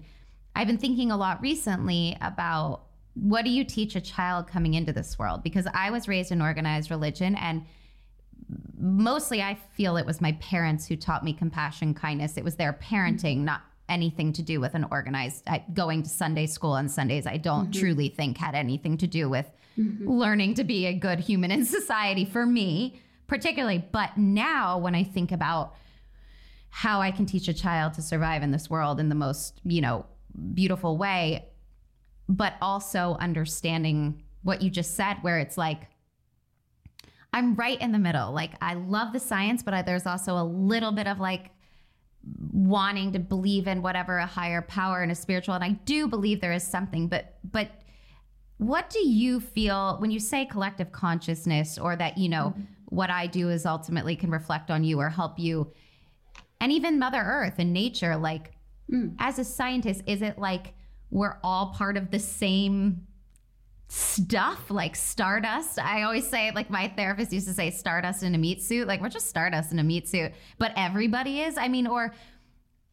[0.55, 2.81] I've been thinking a lot recently about
[3.13, 5.43] what do you teach a child coming into this world?
[5.43, 7.63] Because I was raised in organized religion and
[8.77, 12.37] mostly I feel it was my parents who taught me compassion, kindness.
[12.37, 13.45] It was their parenting, mm-hmm.
[13.45, 17.27] not anything to do with an organized I, going to Sunday school on Sundays.
[17.27, 17.79] I don't mm-hmm.
[17.79, 19.49] truly think had anything to do with
[19.79, 20.09] mm-hmm.
[20.09, 23.83] learning to be a good human in society for me, particularly.
[23.91, 25.75] But now when I think about
[26.69, 29.81] how I can teach a child to survive in this world in the most, you
[29.81, 30.05] know,
[30.53, 31.45] beautiful way,
[32.27, 35.87] but also understanding what you just said, where it's like,
[37.33, 38.31] I'm right in the middle.
[38.31, 41.51] Like, I love the science, but I, there's also a little bit of like
[42.51, 45.55] wanting to believe in whatever a higher power and a spiritual.
[45.55, 47.69] And I do believe there is something, but, but,
[48.59, 52.61] what do you feel when you say collective consciousness or that, you know, mm-hmm.
[52.85, 55.73] what I do is ultimately can reflect on you or help you?
[56.61, 58.53] And even Mother Earth and nature, like,
[58.91, 59.15] Mm.
[59.19, 60.73] As a scientist, is it like
[61.11, 63.05] we're all part of the same
[63.87, 65.79] stuff like stardust.
[65.79, 68.87] I always say, like my therapist used to say, stardust in a meat suit.
[68.87, 71.57] Like we're just stardust in a meat suit, but everybody is.
[71.57, 72.13] I mean, or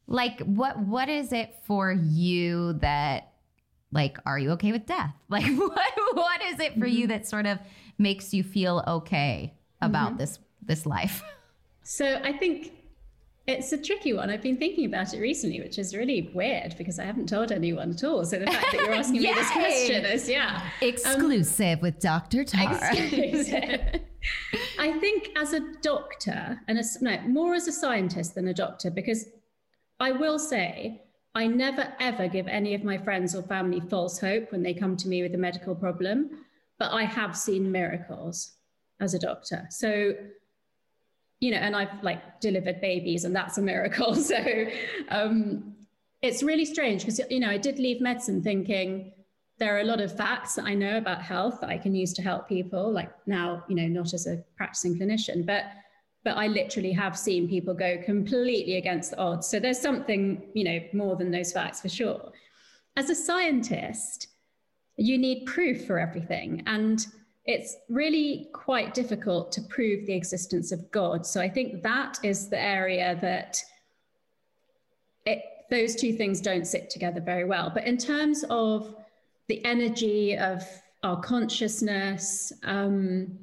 [0.07, 3.33] like what what is it for you that
[3.97, 5.15] like are you okay with death?
[5.29, 6.97] Like what what is it for mm-hmm.
[6.97, 7.59] you that sort of
[7.99, 10.19] makes you feel okay about mm-hmm.
[10.19, 11.23] this this life?
[11.89, 12.73] So I think
[13.47, 14.29] it's a tricky one.
[14.29, 17.91] I've been thinking about it recently, which is really weird because I haven't told anyone
[17.91, 18.25] at all.
[18.25, 20.69] So the fact that you're asking me this question is, yeah.
[20.81, 22.43] Exclusive um, with Dr.
[22.43, 22.91] Tara.
[22.93, 24.01] Exclusive.
[24.81, 28.91] I think as a doctor, and as, no, more as a scientist than a doctor,
[28.91, 29.27] because
[30.01, 31.06] I will say
[31.37, 34.97] I never ever give any of my friends or family false hope when they come
[34.97, 36.31] to me with a medical problem,
[36.79, 38.53] but I have seen miracles
[39.01, 39.67] as a doctor.
[39.69, 40.15] So
[41.41, 44.15] you know, and I've like delivered babies, and that's a miracle.
[44.33, 44.67] So
[45.11, 45.75] um,
[46.23, 49.13] it's really strange because you know I did leave medicine thinking
[49.59, 52.15] there are a lot of facts that I know about health that I can use
[52.15, 52.91] to help people.
[52.91, 55.65] Like now, you know, not as a practicing clinician, but
[56.27, 59.47] but I literally have seen people go completely against the odds.
[59.47, 62.33] So there's something, you know, more than those facts for sure.
[62.97, 64.27] As a scientist,
[64.97, 66.65] you need proof for everything.
[66.67, 67.07] And
[67.45, 71.25] it's really quite difficult to prove the existence of God.
[71.25, 73.63] So I think that is the area that
[75.27, 77.71] it, those two things don't sit together very well.
[77.73, 78.97] But in terms of
[79.47, 80.65] the energy of
[81.05, 83.39] our consciousness, um,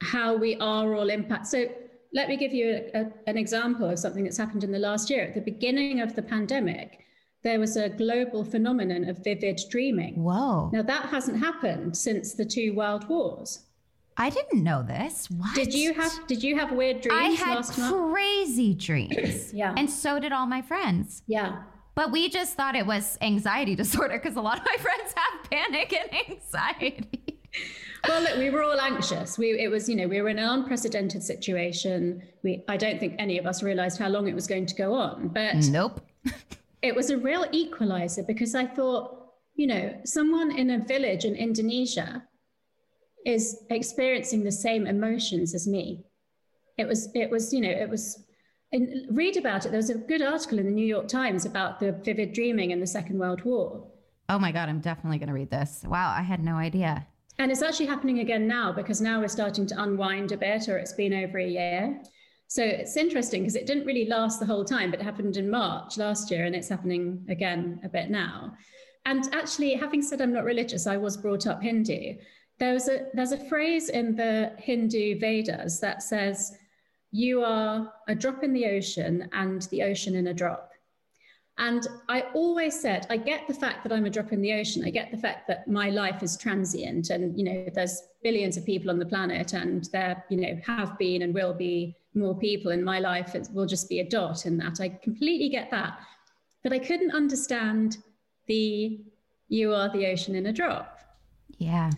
[0.00, 1.46] how we are all impacted.
[1.50, 1.81] So
[2.14, 5.10] let me give you a, a, an example of something that's happened in the last
[5.10, 5.24] year.
[5.24, 7.00] At the beginning of the pandemic,
[7.42, 10.22] there was a global phenomenon of vivid dreaming.
[10.22, 10.70] Whoa.
[10.72, 13.66] Now, that hasn't happened since the two world wars.
[14.16, 15.28] I didn't know this.
[15.30, 15.54] What?
[15.54, 18.12] Did you have did you have weird dreams I had last month?
[18.12, 19.52] crazy dreams.
[19.54, 19.74] Yeah.
[19.76, 21.22] And so did all my friends.
[21.26, 21.62] Yeah.
[21.94, 25.50] But we just thought it was anxiety disorder because a lot of my friends have
[25.50, 27.40] panic and anxiety.
[28.08, 29.38] well, look, we were all anxious.
[29.38, 32.22] We it was, you know, we were in an unprecedented situation.
[32.42, 34.94] We I don't think any of us realized how long it was going to go
[34.94, 35.28] on.
[35.28, 36.00] But nope.
[36.82, 41.34] it was a real equalizer because I thought, you know, someone in a village in
[41.36, 42.24] Indonesia
[43.24, 46.04] is experiencing the same emotions as me.
[46.78, 48.24] It was, it was, you know, it was,
[48.72, 49.68] and read about it.
[49.68, 52.80] There was a good article in the New York Times about the vivid dreaming in
[52.80, 53.86] the Second World War.
[54.28, 55.84] Oh my God, I'm definitely going to read this.
[55.86, 57.06] Wow, I had no idea.
[57.42, 60.78] And it's actually happening again now because now we're starting to unwind a bit, or
[60.78, 62.00] it's been over a year.
[62.46, 65.50] So it's interesting because it didn't really last the whole time, but it happened in
[65.50, 68.52] March last year and it's happening again a bit now.
[69.06, 72.14] And actually, having said I'm not religious, I was brought up Hindu.
[72.60, 76.56] There was a, there's a phrase in the Hindu Vedas that says,
[77.10, 80.70] You are a drop in the ocean and the ocean in a drop.
[81.58, 84.84] And I always said, I get the fact that I'm a drop in the ocean.
[84.84, 88.64] I get the fact that my life is transient and, you know, there's billions of
[88.64, 92.72] people on the planet and there, you know, have been and will be more people
[92.72, 93.34] in my life.
[93.34, 94.80] It will just be a dot in that.
[94.80, 96.00] I completely get that.
[96.62, 97.98] But I couldn't understand
[98.46, 99.04] the
[99.48, 101.00] you are the ocean in a drop.
[101.58, 101.90] Yeah.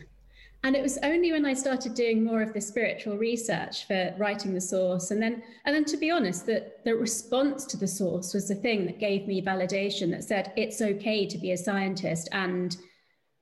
[0.65, 4.55] And it was only when I started doing more of the spiritual research for writing
[4.55, 8.33] the source, and then, and then to be honest, that the response to the source
[8.33, 12.31] was the thing that gave me validation that said it's okay to be a scientist
[12.33, 12.79] and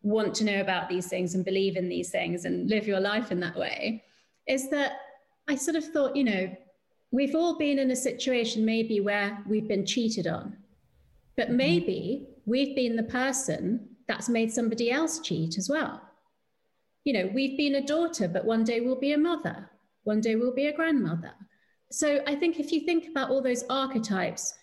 [0.02, 3.30] want to know about these things and believe in these things and live your life
[3.30, 4.02] in that way.
[4.48, 4.94] Is that
[5.46, 6.52] I sort of thought, you know,
[7.12, 10.56] we've all been in a situation maybe where we've been cheated on,
[11.36, 11.56] but Mm-hmm.
[11.56, 16.02] maybe we've been the person that's made somebody else cheat as well
[17.04, 19.70] you know, we've been a daughter, but one day we'll be a mother,
[20.04, 21.32] one day we'll be a grandmother.
[21.90, 24.54] So I think if you think about all those archetypes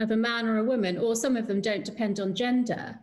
[0.00, 2.98] of a man or a woman, or some of them don't depend on gender,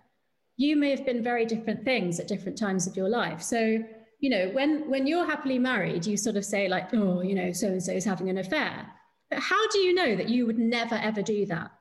[0.57, 3.41] you may have been very different things at different times of your life.
[3.41, 3.83] So,
[4.19, 7.51] you know, when when you're happily married, you sort of say like, oh, you know,
[7.51, 8.87] so and so is having an affair.
[9.29, 11.71] But how do you know that you would never ever do that?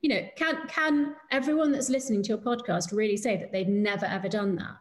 [0.00, 4.06] You know, can can everyone that's listening to your podcast really say that they've never
[4.06, 4.76] ever done that?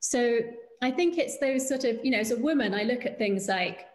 [0.00, 0.40] So
[0.82, 3.48] I think it's those sort of, you know, as a woman, I look at things
[3.48, 3.86] like,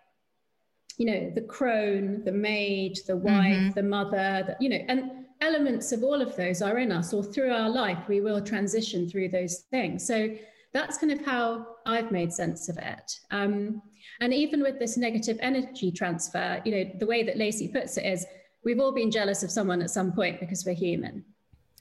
[0.98, 3.74] you know, the crone, the maid, the wife, Mhm.
[3.74, 7.24] the mother, the, you know, and elements of all of those are in us, or
[7.24, 10.06] through our life, we will transition through those things.
[10.06, 10.30] So
[10.74, 13.20] that's kind of how I've made sense of it.
[13.32, 13.82] Um,
[14.22, 18.06] and even with this negative energy transfer, you know, the way that Lacy puts it
[18.06, 18.26] is
[18.64, 21.26] we've all been jealous of someone at some point because we're human.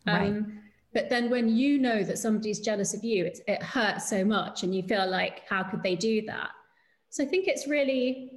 [0.07, 0.35] Right.
[0.95, 4.63] But then when you know that somebody's jealous of you, it, it hurts so much
[4.63, 6.51] and you feel like, how could they do that?
[7.11, 8.31] So I think it's really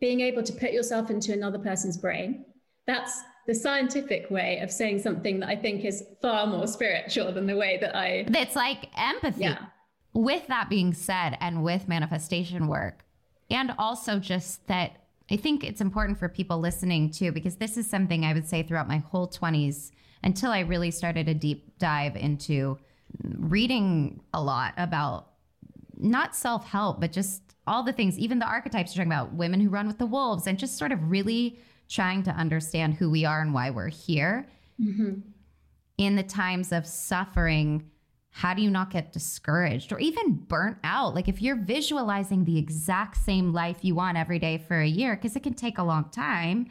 [0.00, 2.44] being able to put yourself into another person's brain.
[2.86, 7.46] That's the scientific way of saying something that I think is far more spiritual than
[7.46, 8.26] the way that I.
[8.28, 9.42] It's like empathy.
[9.42, 9.66] Yeah.
[10.14, 13.04] With that being said, and with manifestation work,
[13.50, 14.92] and also just that
[15.30, 18.62] I think it's important for people listening too, because this is something I would say
[18.62, 19.90] throughout my whole 20s
[20.22, 22.78] until I really started a deep dive into
[23.22, 25.28] reading a lot about
[25.96, 29.60] not self help, but just all the things, even the archetypes you're talking about, women
[29.60, 31.58] who run with the wolves, and just sort of really
[31.88, 34.46] trying to understand who we are and why we're here
[34.80, 35.20] mm-hmm.
[35.96, 37.90] in the times of suffering,
[38.30, 41.14] how do you not get discouraged or even burnt out?
[41.14, 45.16] Like if you're visualizing the exact same life you want every day for a year,
[45.16, 46.70] because it can take a long time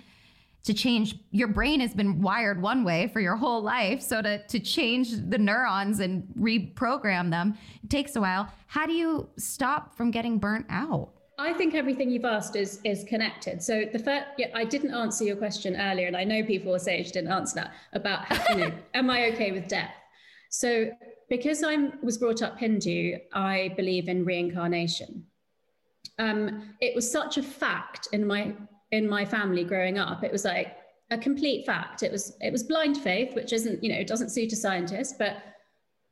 [0.63, 1.15] to change.
[1.31, 4.01] Your brain has been wired one way for your whole life.
[4.01, 8.51] So to, to change the neurons and reprogram them, it takes a while.
[8.67, 11.09] How do you stop from getting burnt out?
[11.39, 13.61] I think everything you've asked is is connected.
[13.61, 16.79] So the first, yeah, I didn't answer your question earlier, and I know people will
[16.79, 19.93] say she didn't answer that about, how, you know, am I okay with death?
[20.49, 20.89] So
[21.29, 25.25] because I was brought up Hindu, I believe in reincarnation.
[26.19, 28.55] Um, it was such a fact in my
[28.91, 30.23] in my family growing up.
[30.23, 30.75] It was like
[31.11, 32.03] a complete fact.
[32.03, 35.37] It was it was blind faith, which isn't you know doesn't suit a scientist, but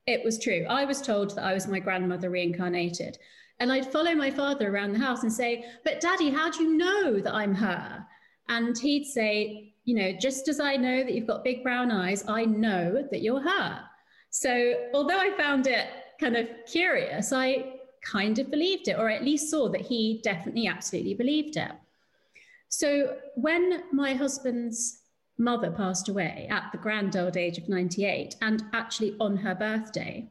[0.07, 0.65] it was true.
[0.69, 3.17] I was told that I was my grandmother reincarnated.
[3.59, 6.77] And I'd follow my father around the house and say, But daddy, how do you
[6.77, 8.05] know that I'm her?
[8.49, 12.23] And he'd say, You know, just as I know that you've got big brown eyes,
[12.27, 13.81] I know that you're her.
[14.29, 15.87] So although I found it
[16.19, 20.67] kind of curious, I kind of believed it, or at least saw that he definitely,
[20.67, 21.71] absolutely believed it.
[22.77, 25.01] So when my husband's
[25.37, 30.29] mother passed away at the grand old age of 98, and actually on her birthday,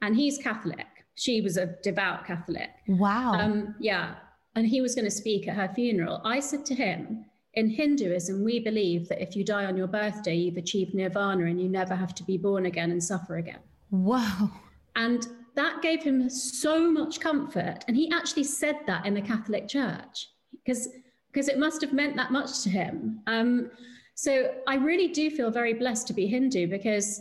[0.00, 0.86] and he's Catholic,
[1.16, 2.70] she was a devout Catholic.
[2.88, 3.34] Wow.
[3.34, 4.14] Um, yeah.
[4.56, 6.22] And he was going to speak at her funeral.
[6.24, 10.36] I said to him, in Hinduism, we believe that if you die on your birthday,
[10.36, 13.60] you've achieved nirvana and you never have to be born again and suffer again.
[13.90, 14.50] Wow.
[14.96, 17.84] And that gave him so much comfort.
[17.86, 20.30] And he actually said that in the Catholic Church
[20.64, 20.88] because
[21.32, 23.20] because it must have meant that much to him.
[23.26, 23.70] Um,
[24.14, 27.20] so I really do feel very blessed to be Hindu because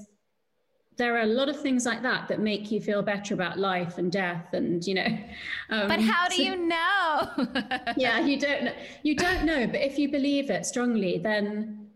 [0.98, 3.98] there are a lot of things like that that make you feel better about life
[3.98, 5.08] and death and you know
[5.70, 7.30] um, but how do so, you know
[7.98, 11.88] yeah you don't know you don't know but if you believe it strongly then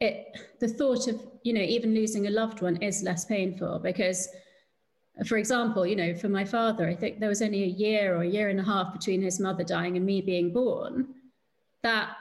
[0.00, 4.28] it the thought of you know even losing a loved one is less painful because
[5.26, 8.22] for example you know for my father i think there was only a year or
[8.22, 11.06] a year and a half between his mother dying and me being born
[11.82, 12.16] that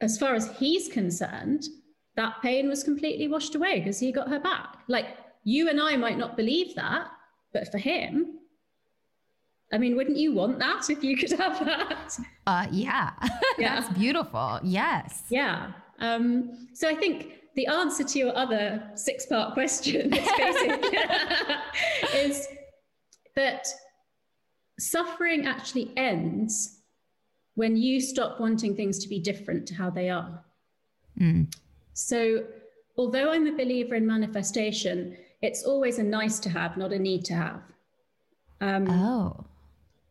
[0.00, 1.68] as far as he's concerned
[2.16, 4.78] that pain was completely washed away because he got her back.
[4.88, 7.08] Like you and I might not believe that,
[7.52, 8.38] but for him,
[9.72, 12.18] I mean, wouldn't you want that if you could have that?
[12.46, 13.10] Uh, yeah,
[13.58, 13.80] yeah.
[13.80, 14.60] that's beautiful.
[14.62, 15.24] Yes.
[15.28, 15.72] Yeah.
[15.98, 20.12] Um, so I think the answer to your other six-part question
[22.14, 22.46] is
[23.34, 23.66] that
[24.78, 26.80] suffering actually ends
[27.54, 30.44] when you stop wanting things to be different to how they are.
[31.18, 31.52] Mm.
[31.94, 32.44] So,
[32.98, 37.24] although I'm a believer in manifestation, it's always a nice to have, not a need
[37.26, 37.62] to have.
[38.60, 39.46] Um, oh.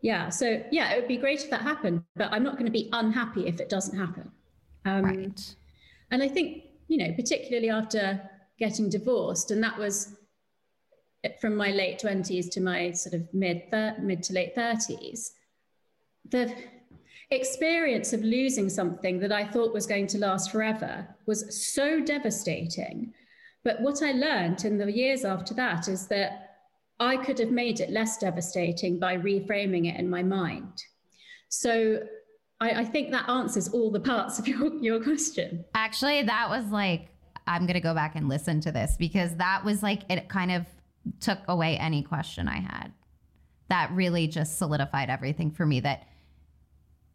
[0.01, 0.29] Yeah.
[0.29, 2.89] So, yeah, it would be great if that happened, but I'm not going to be
[2.91, 4.31] unhappy if it doesn't happen.
[4.85, 5.55] Um, right.
[6.09, 8.21] And I think, you know, particularly after
[8.57, 10.15] getting divorced, and that was
[11.41, 13.63] from my late 20s to my sort of mid
[13.99, 15.31] mid to late 30s
[16.29, 16.53] the
[17.31, 23.13] experience of losing something that I thought was going to last forever was so devastating.
[23.63, 26.57] But what I learned in the years after that is that
[26.99, 30.83] I could have made it less devastating by reframing it in my mind.
[31.49, 31.99] So
[32.61, 35.65] I, I think that answers all the parts of your, your question.
[35.73, 37.09] Actually, that was like,
[37.47, 40.51] I'm going to go back and listen to this because that was like, it kind
[40.51, 40.65] of
[41.19, 42.91] took away any question I had.
[43.69, 46.07] That really just solidified everything for me that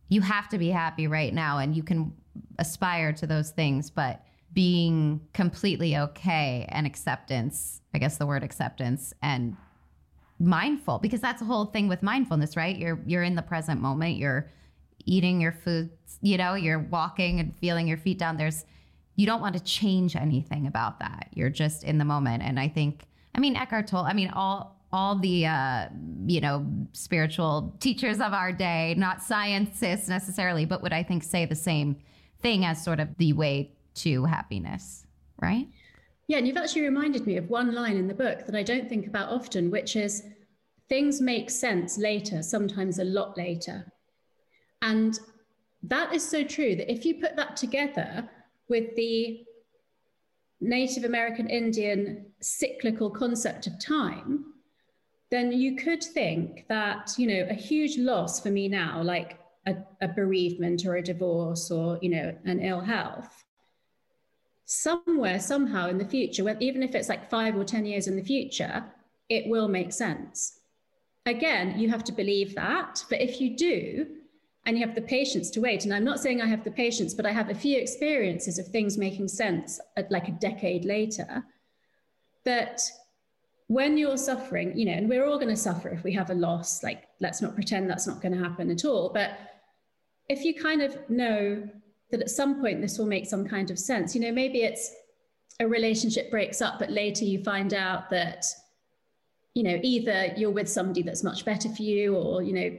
[0.09, 2.13] you have to be happy right now and you can
[2.59, 9.13] aspire to those things, but being completely okay and acceptance, I guess the word acceptance
[9.23, 9.57] and
[10.41, 12.77] mindful because that's the whole thing with mindfulness, right?
[12.77, 14.51] You're you're in the present moment, you're
[15.07, 15.91] eating your food,
[16.21, 18.37] you know, you're walking and feeling your feet down.
[18.37, 18.65] There's
[19.17, 21.29] you don't want to change anything about that.
[21.35, 22.43] You're just in the moment.
[22.43, 25.89] And I think, I mean, Eckhart Tolle, I mean, all all the uh,
[26.27, 31.45] you know spiritual teachers of our day, not scientists necessarily, but would I think say
[31.45, 31.97] the same
[32.41, 35.07] thing as sort of the way to happiness,
[35.41, 35.69] right?
[36.27, 38.89] Yeah, and you've actually reminded me of one line in the book that I don't
[38.89, 40.23] think about often, which is
[40.89, 43.93] things make sense later, sometimes a lot later.
[44.83, 45.19] And
[45.83, 48.29] that is so true that if you put that together
[48.69, 49.45] with the
[50.61, 54.45] Native American Indian cyclical concept of time,
[55.31, 59.77] then you could think that, you know, a huge loss for me now, like a,
[60.01, 63.45] a bereavement or a divorce or, you know, an ill health,
[64.65, 68.23] somewhere, somehow in the future, even if it's like five or 10 years in the
[68.23, 68.85] future,
[69.29, 70.61] it will make sense.
[71.27, 73.05] Again, you have to believe that.
[73.09, 74.07] But if you do,
[74.67, 77.15] and you have the patience to wait, and I'm not saying I have the patience,
[77.15, 81.45] but I have a few experiences of things making sense at like a decade later,
[82.45, 82.81] that
[83.69, 86.35] when you're suffering, you know, and we're all going to suffer if we have a
[86.35, 89.11] loss, like let's not pretend that's not going to happen at all.
[89.15, 89.39] But
[90.29, 91.69] if you kind of know
[92.11, 94.93] that at some point this will make some kind of sense, you know, maybe it's
[95.61, 98.45] a relationship breaks up, but later you find out that,
[99.55, 102.77] you know, either you're with somebody that's much better for you, or, you know,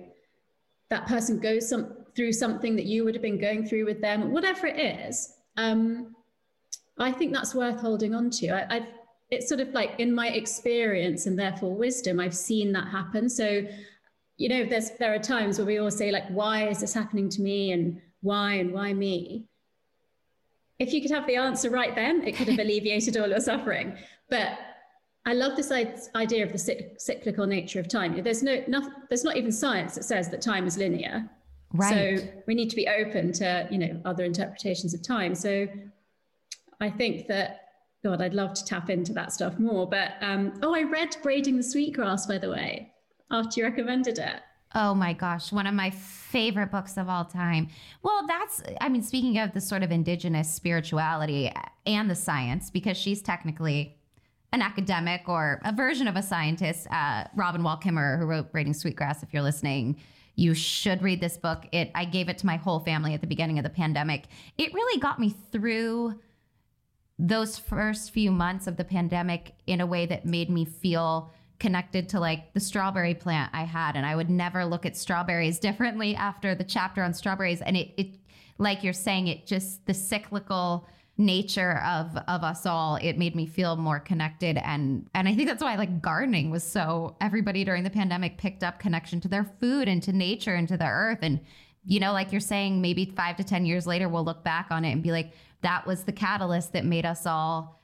[0.92, 4.32] that person goes some, through something that you would have been going through with them,
[4.32, 5.34] whatever it is.
[5.58, 6.16] Um,
[7.00, 8.50] I think that's worth holding on to.
[8.50, 8.86] I, I've
[9.32, 13.30] it's sort of like in my experience and therefore wisdom, I've seen that happen.
[13.30, 13.66] So,
[14.38, 17.30] you know, there's there are times where we all say, like, why is this happening
[17.30, 17.72] to me?
[17.72, 19.46] And why and why me?
[20.80, 23.98] If you could have the answer right then, it could have alleviated all your suffering.
[24.30, 24.58] But
[25.26, 25.72] I love this
[26.16, 28.22] idea of the cyclical nature of time.
[28.24, 31.30] There's no, no, there's not even science that says that time is linear.
[31.74, 32.20] Right.
[32.20, 35.36] So we need to be open to, you know, other interpretations of time.
[35.36, 35.68] So
[36.80, 37.68] I think that,
[38.04, 39.88] God, I'd love to tap into that stuff more.
[39.88, 42.92] But um, oh, I read Braiding the Sweetgrass, by the way,
[43.30, 44.42] after you recommended it.
[44.74, 47.68] Oh my gosh, one of my favorite books of all time.
[48.02, 51.52] Well, that's, I mean, speaking of the sort of indigenous spirituality
[51.86, 53.98] and the science, because she's technically
[54.54, 58.74] an academic or a version of a scientist, uh, Robin Wall Kimmerer, who wrote Braiding
[58.74, 59.98] Sweetgrass, if you're listening,
[60.36, 61.66] you should read this book.
[61.72, 64.26] It I gave it to my whole family at the beginning of the pandemic.
[64.58, 66.20] It really got me through
[67.20, 72.10] those first few months of the pandemic in a way that made me feel connected
[72.10, 73.96] to like the strawberry plant I had.
[73.96, 77.62] And I would never look at strawberries differently after the chapter on strawberries.
[77.62, 78.08] And it, it
[78.58, 80.88] like you're saying, it just the cyclical
[81.26, 85.48] nature of of us all it made me feel more connected and and i think
[85.48, 89.46] that's why like gardening was so everybody during the pandemic picked up connection to their
[89.60, 91.40] food and to nature and to the earth and
[91.86, 94.86] you know like you're saying maybe 5 to 10 years later we'll look back on
[94.86, 97.82] it and be like that was the catalyst that made us all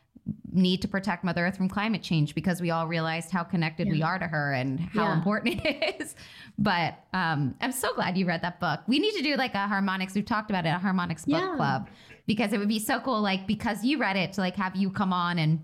[0.52, 3.94] need to protect Mother Earth from climate change because we all realized how connected yeah.
[3.94, 5.14] we are to her and how yeah.
[5.14, 6.16] important it is.
[6.58, 8.82] But um, I'm so glad you read that book.
[8.88, 10.16] We need to do like a harmonics.
[10.16, 11.56] We've talked about it, a harmonics book yeah.
[11.56, 11.88] club,
[12.28, 13.22] because it would be so cool.
[13.22, 15.64] Like because you read it to like have you come on and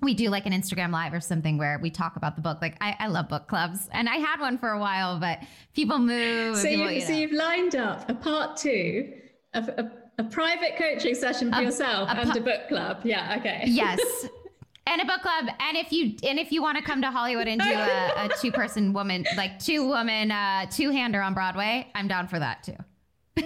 [0.00, 2.58] we do like an Instagram live or something where we talk about the book.
[2.62, 5.40] Like I, I love book clubs, and I had one for a while, but
[5.74, 6.56] people move.
[6.56, 9.12] So, people, you, so you've lined up a part two
[9.54, 13.00] of a a private coaching session for a, yourself a, and a book club.
[13.04, 13.62] Yeah, okay.
[13.66, 14.00] Yes.
[14.86, 17.48] and a book club and if you and if you want to come to hollywood
[17.48, 21.86] and do a, a two person woman like two woman uh two hander on broadway
[21.94, 22.76] i'm down for that too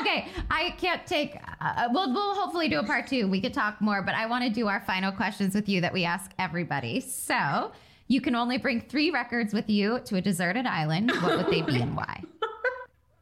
[0.00, 3.80] okay i can't take uh, we'll, we'll hopefully do a part two we could talk
[3.80, 6.98] more but i want to do our final questions with you that we ask everybody
[7.00, 7.70] so
[8.08, 11.62] you can only bring three records with you to a deserted island what would they
[11.62, 12.22] be and why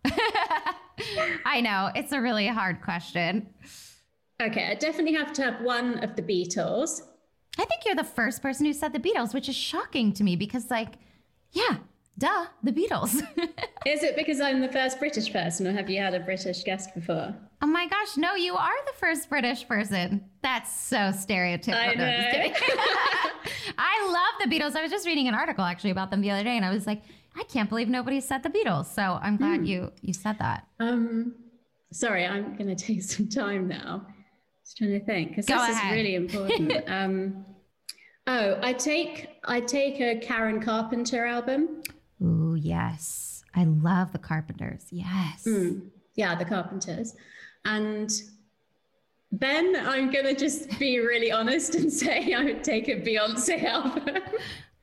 [1.45, 1.91] I know.
[1.95, 3.49] It's a really hard question.
[4.41, 7.03] Okay, I definitely have to have one of the Beatles.
[7.59, 10.37] I think you're the first person who said the Beatles, which is shocking to me
[10.37, 10.95] because, like,
[11.53, 11.77] yeah,
[12.19, 13.15] duh, the Beatles.
[13.87, 16.95] is it because I'm the first British person, or have you had a British guest
[16.95, 17.35] before?
[17.61, 20.25] Oh my gosh, no, you are the first British person.
[20.43, 21.75] That's so stereotypical.
[21.75, 22.05] I know.
[23.79, 24.77] I love the Beatles.
[24.77, 26.87] I was just reading an article actually about them the other day, and I was
[26.87, 27.03] like,
[27.37, 28.87] I can't believe nobody said the Beatles.
[28.87, 29.67] So I'm glad hmm.
[29.67, 30.67] you you said that.
[30.81, 31.35] Um,
[31.93, 34.07] sorry, I'm going to take some time now.
[34.65, 35.93] Just trying to think because this ahead.
[35.93, 36.73] is really important.
[36.89, 37.45] um,
[38.27, 41.83] oh, I take I take a Karen Carpenter album.
[42.23, 44.87] Oh yes, I love the Carpenters.
[44.91, 45.83] Yes, mm,
[46.15, 47.17] yeah, the Carpenters,
[47.65, 48.11] and
[49.33, 54.19] then I'm gonna just be really honest and say I would take a Beyonce album.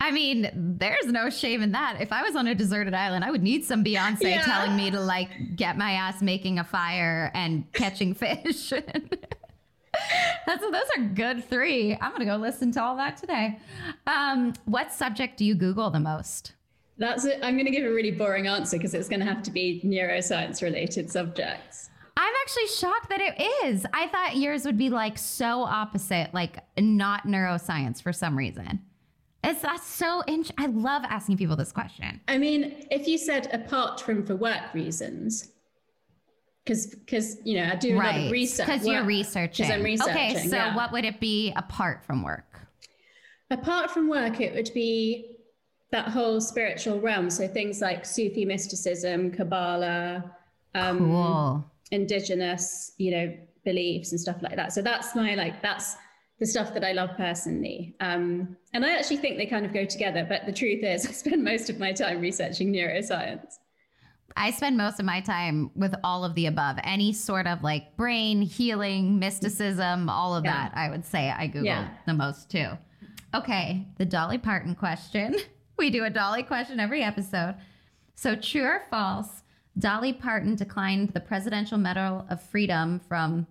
[0.02, 1.98] I mean, there's no shame in that.
[2.00, 4.44] If I was on a deserted island, I would need some Beyonce yeah.
[4.44, 8.72] telling me to like get my ass making a fire and catching fish.
[10.46, 11.98] That's those are good three.
[12.00, 13.60] I'm gonna go listen to all that today.
[14.08, 16.54] Um, what subject do you Google the most?
[17.00, 17.40] That's it.
[17.42, 21.10] I'm gonna give a really boring answer because it's gonna have to be neuroscience related
[21.10, 21.90] subjects.
[22.18, 23.86] I'm actually shocked that it is.
[23.94, 28.82] I thought yours would be like so opposite, like not neuroscience for some reason.
[29.42, 30.58] It's that's so interesting.
[30.60, 32.20] I love asking people this question.
[32.28, 35.54] I mean, if you said apart from for work reasons,
[36.66, 39.68] because because you know I do a lot of research because you're researching.
[39.68, 40.14] Because I'm researching.
[40.14, 40.76] Okay, so yeah.
[40.76, 42.68] what would it be apart from work?
[43.50, 45.38] Apart from work, it would be
[45.92, 47.30] that whole spiritual realm.
[47.30, 50.36] So things like Sufi mysticism, Kabbalah,
[50.76, 51.72] um, cool.
[51.92, 54.74] indigenous, you know, beliefs and stuff like that.
[54.74, 55.96] So that's my like that's
[56.40, 57.96] the stuff that I love personally.
[58.00, 60.26] Um, and I actually think they kind of go together.
[60.28, 63.56] But the truth is, I spend most of my time researching neuroscience.
[64.38, 67.98] I spend most of my time with all of the above, any sort of like
[67.98, 70.70] brain healing, mysticism, all of yeah.
[70.70, 70.78] that.
[70.78, 71.90] I would say I Google yeah.
[72.06, 72.70] the most too.
[73.34, 75.36] Okay, the Dolly Parton question.
[75.80, 77.56] We do a Dolly question every episode.
[78.14, 79.44] So, true or false,
[79.78, 83.48] Dolly Parton declined the Presidential Medal of Freedom from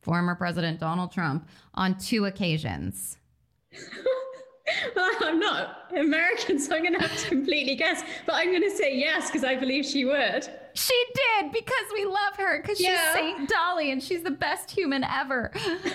[0.00, 3.18] former President Donald Trump on two occasions?
[4.94, 8.04] well, I'm not American, so I'm going to have to completely guess.
[8.26, 10.48] But I'm going to say yes because I believe she would.
[10.74, 13.12] She did because we love her because yeah.
[13.12, 15.50] she's Saint Dolly and she's the best human ever.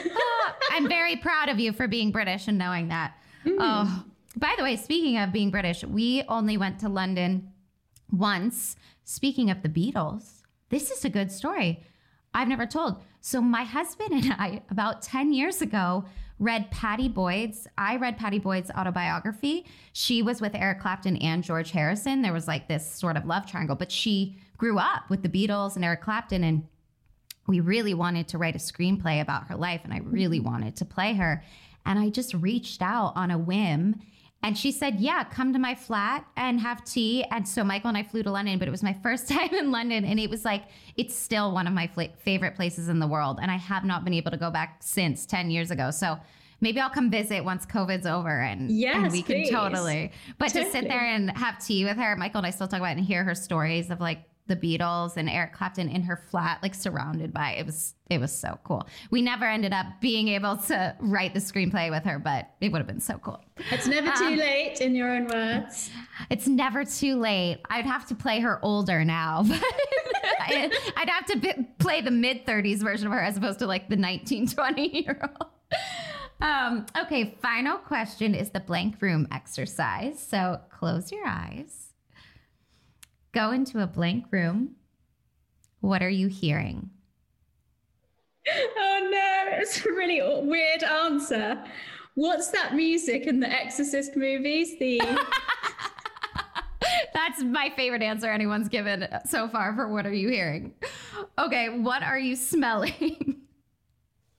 [0.72, 3.14] I'm very proud of you for being British and knowing that.
[3.46, 3.56] Mm.
[3.58, 4.04] Oh,
[4.38, 7.52] by the way, speaking of being British, we only went to London
[8.12, 8.76] once.
[9.04, 11.84] Speaking of the Beatles, this is a good story.
[12.34, 13.02] I've never told.
[13.22, 16.06] So my husband and I, about 10 years ago,
[16.40, 17.68] read Pattie Boyd's.
[17.78, 19.66] I read Pattie Boyd's autobiography.
[19.94, 22.22] She was with Eric Clapton and George Harrison.
[22.22, 25.76] There was like this sort of love triangle, but she grew up with the Beatles
[25.76, 26.68] and Eric Clapton and
[27.48, 30.86] we really wanted to write a screenplay about her life and I really wanted to
[30.86, 31.44] play her.
[31.86, 34.02] And I just reached out on a whim
[34.44, 37.24] and she said, Yeah, come to my flat and have tea.
[37.32, 39.72] And so Michael and I flew to London, but it was my first time in
[39.72, 40.06] London.
[40.06, 40.64] And it was like,
[40.96, 43.40] it's still one of my fl- favorite places in the world.
[43.42, 45.92] And I have not been able to go back since 10 years ago.
[45.92, 46.18] So
[46.62, 49.50] maybe I'll come visit once COVID's over and, yes, and we please.
[49.50, 50.12] can totally.
[50.38, 50.66] But totally.
[50.66, 52.98] to sit there and have tea with her, Michael and I still talk about it
[52.98, 56.74] and hear her stories of like the Beatles and Eric Clapton in her flat, like
[56.76, 58.88] surrounded by it was it was so cool.
[59.12, 62.78] We never ended up being able to write the screenplay with her, but it would
[62.80, 63.44] have been so cool.
[63.72, 65.90] It's never too Um, late, in your own words.
[66.30, 67.60] It's never too late.
[67.70, 69.62] I'd have to play her older now, but
[70.42, 73.90] I'd have to b- play the mid 30s version of her as opposed to like
[73.90, 75.52] the 19, 20 year old.
[76.40, 80.20] Um, okay, final question is the blank room exercise.
[80.20, 81.87] So close your eyes,
[83.38, 84.72] go into a blank room.
[85.82, 86.90] What are you hearing?
[88.50, 91.64] Oh no, it's a really weird answer.
[92.16, 94.80] What's that music in the Exorcist movies?
[94.80, 95.00] The
[97.14, 100.74] That's my favorite answer anyone's given so far for what are you hearing?
[101.38, 102.94] Okay, what are you smelling?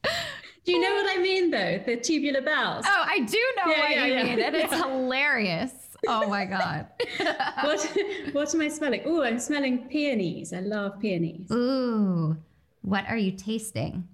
[0.64, 1.78] Do you know what I mean though?
[1.86, 2.84] The tubular bells.
[2.88, 4.22] Oh, I do know Yeah, what yeah, you yeah.
[4.24, 5.72] mean, and it's hilarious.
[6.06, 6.86] Oh my god.
[7.62, 7.96] what
[8.32, 9.02] what am I smelling?
[9.04, 10.52] Oh, I'm smelling peonies.
[10.52, 11.50] I love peonies.
[11.50, 12.36] Ooh,
[12.82, 14.06] what are you tasting?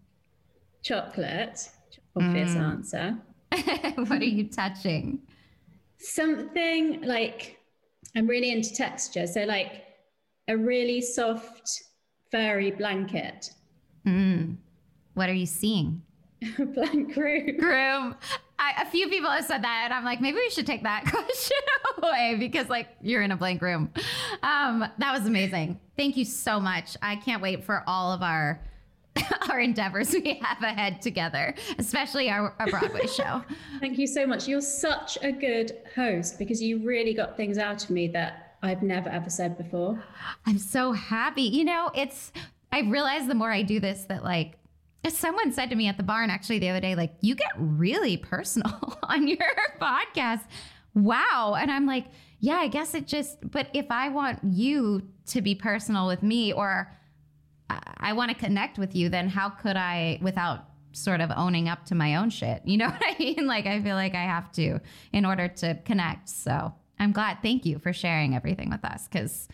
[0.83, 1.71] Chocolate.
[2.17, 2.71] Obvious Mm.
[2.71, 3.19] answer.
[4.09, 5.21] what are you touching?
[5.99, 7.59] Something like
[8.17, 9.27] I'm really into texture.
[9.27, 9.83] So like
[10.49, 11.83] a really soft,
[12.31, 13.51] furry blanket.
[14.07, 14.57] Mm.
[15.15, 16.03] What are you seeing?
[16.59, 17.57] Blank room.
[17.59, 18.17] Groom.
[18.65, 21.05] I, a few people have said that, and I'm like, maybe we should take that
[21.11, 21.57] question
[22.03, 23.91] away because, like, you're in a blank room.
[24.43, 25.79] Um, that was amazing.
[25.97, 26.97] Thank you so much.
[27.03, 28.61] I can't wait for all of our
[29.49, 33.45] our endeavors we have ahead together, especially our, our Broadway show.
[33.81, 34.49] Thank you so much.
[34.49, 38.83] You're such a good host because you really got things out of me that I've
[38.83, 40.03] never ever said before.
[40.47, 41.43] I'm so happy.
[41.43, 42.33] You know, it's,
[42.73, 44.55] I realize the more I do this that, like,
[45.13, 48.17] someone said to me at the barn actually the other day, like, you get really
[48.17, 49.39] personal on your
[49.81, 50.43] podcast.
[50.95, 51.57] Wow.
[51.59, 52.07] And I'm like,
[52.41, 56.53] yeah, I guess it just, but if I want you to be personal with me
[56.53, 56.93] or
[57.99, 61.87] I, want to connect with you, then how could I without sort of owning up
[61.87, 62.63] to my own shit?
[62.67, 63.47] You know what I mean?
[63.47, 64.81] Like, I feel like I have to
[65.13, 66.29] in order to connect.
[66.29, 67.39] So I'm glad.
[67.43, 69.09] Thank you for sharing everything with us.
[69.09, 69.49] Cause,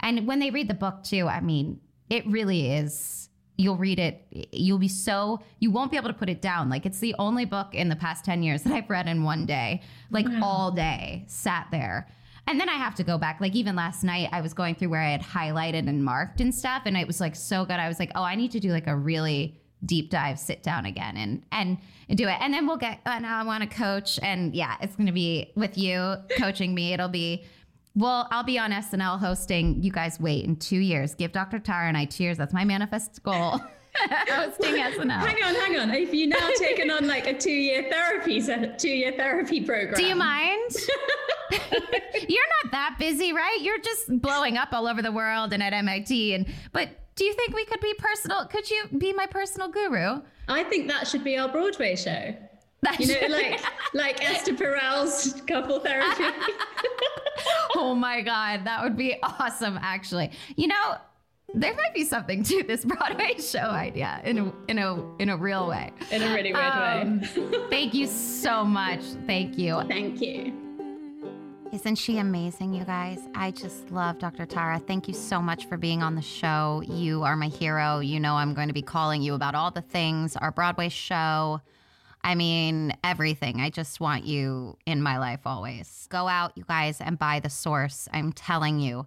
[0.00, 3.21] and when they read the book too, I mean, it really is.
[3.58, 6.70] You'll read it, you'll be so, you won't be able to put it down.
[6.70, 9.46] Like, it's the only book in the past 10 years that I've read in one
[9.46, 12.08] day, like all day, sat there.
[12.46, 13.40] And then I have to go back.
[13.40, 16.52] Like, even last night, I was going through where I had highlighted and marked and
[16.52, 16.82] stuff.
[16.86, 17.78] And it was like so good.
[17.78, 20.86] I was like, oh, I need to do like a really deep dive sit down
[20.86, 21.78] again and and,
[22.08, 24.94] and do it and then we'll get and i want to coach and yeah it's
[24.94, 27.44] going to be with you coaching me it'll be
[27.94, 29.82] well i'll be on snl hosting.
[29.82, 31.14] You guys wait in two years.
[31.14, 33.60] Give dr tara and i cheers that's my manifest goal.
[34.30, 35.88] Hosting snl Hang on, hang on.
[35.90, 38.40] Have you now taken on like a two-year therapy,
[38.78, 39.94] two-year therapy program?
[39.94, 40.70] do you mind?
[41.50, 43.58] You're not that busy right?
[43.60, 47.34] You're just blowing up all over the world and at mit and but do you
[47.34, 48.46] think we could be personal?
[48.46, 50.22] Could you be my personal guru?
[50.48, 52.34] I think that should be our Broadway show.
[52.82, 53.60] That you know, should- like
[53.94, 56.24] like Esther Perel's couple therapy.
[57.76, 59.78] oh my god, that would be awesome.
[59.80, 60.96] Actually, you know,
[61.54, 65.36] there might be something to this Broadway show idea in a in a in a
[65.36, 65.92] real way.
[66.10, 67.68] In a really weird Um, way.
[67.70, 69.00] thank you so much.
[69.26, 69.80] Thank you.
[69.88, 70.52] Thank you.
[71.72, 73.18] Isn't she amazing, you guys?
[73.34, 74.44] I just love Dr.
[74.44, 74.78] Tara.
[74.78, 76.82] Thank you so much for being on the show.
[76.86, 78.00] You are my hero.
[78.00, 81.62] You know, I'm going to be calling you about all the things, our Broadway show.
[82.24, 83.60] I mean, everything.
[83.60, 86.06] I just want you in my life always.
[86.10, 88.08] Go out, you guys, and buy the source.
[88.12, 89.06] I'm telling you.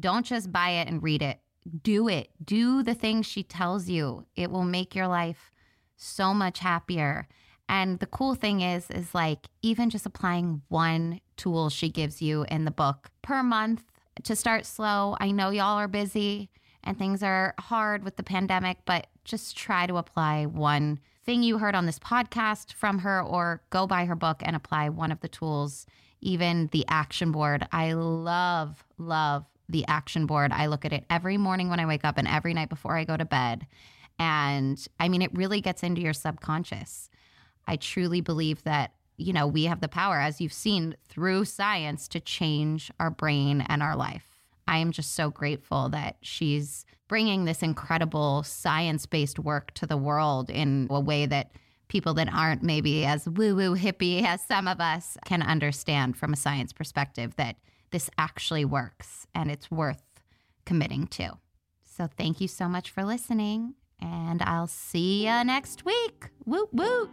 [0.00, 1.40] Don't just buy it and read it.
[1.82, 2.30] Do it.
[2.44, 4.26] Do the things she tells you.
[4.34, 5.52] It will make your life
[5.96, 7.28] so much happier.
[7.68, 12.44] And the cool thing is, is like even just applying one tool she gives you
[12.48, 13.84] in the book per month
[14.24, 15.16] to start slow.
[15.20, 16.50] I know y'all are busy
[16.82, 20.98] and things are hard with the pandemic, but just try to apply one
[21.30, 24.88] thing you heard on this podcast from her or go buy her book and apply
[24.88, 25.86] one of the tools,
[26.20, 27.64] even the action board.
[27.70, 30.50] I love, love the action board.
[30.50, 33.04] I look at it every morning when I wake up and every night before I
[33.04, 33.68] go to bed.
[34.18, 37.08] And I mean, it really gets into your subconscious.
[37.64, 42.08] I truly believe that, you know, we have the power, as you've seen through science,
[42.08, 44.29] to change our brain and our life.
[44.70, 49.96] I am just so grateful that she's bringing this incredible science based work to the
[49.96, 51.50] world in a way that
[51.88, 56.32] people that aren't maybe as woo woo hippie as some of us can understand from
[56.32, 57.56] a science perspective that
[57.90, 60.04] this actually works and it's worth
[60.64, 61.32] committing to.
[61.82, 66.30] So thank you so much for listening, and I'll see you next week.
[66.46, 67.10] Woo woo.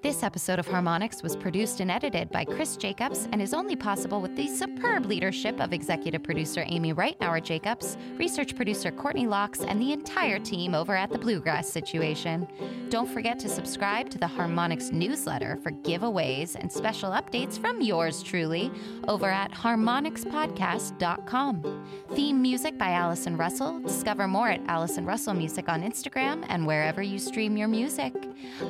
[0.00, 4.20] This episode of Harmonics was produced and edited by Chris Jacobs and is only possible
[4.20, 9.82] with the superb leadership of executive producer Amy Reitnouer Jacobs, research producer Courtney Locks, and
[9.82, 12.46] the entire team over at the Bluegrass Situation.
[12.90, 18.22] Don't forget to subscribe to the Harmonics newsletter for giveaways and special updates from yours
[18.22, 18.70] truly
[19.08, 21.86] over at harmonicspodcast.com.
[22.14, 23.80] Theme music by Allison Russell.
[23.80, 28.14] Discover more at Allison Russell Music on Instagram and wherever you stream your music.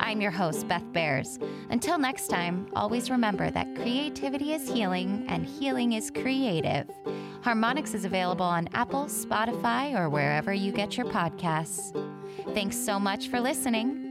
[0.01, 0.91] I'm your host, Beth
[1.71, 6.89] Until next time, always remember that creativity is healing and healing is creative.
[7.43, 11.93] Harmonics is available on Apple, Spotify, or wherever you get your podcasts.
[12.55, 14.08] Thanks so much for listening.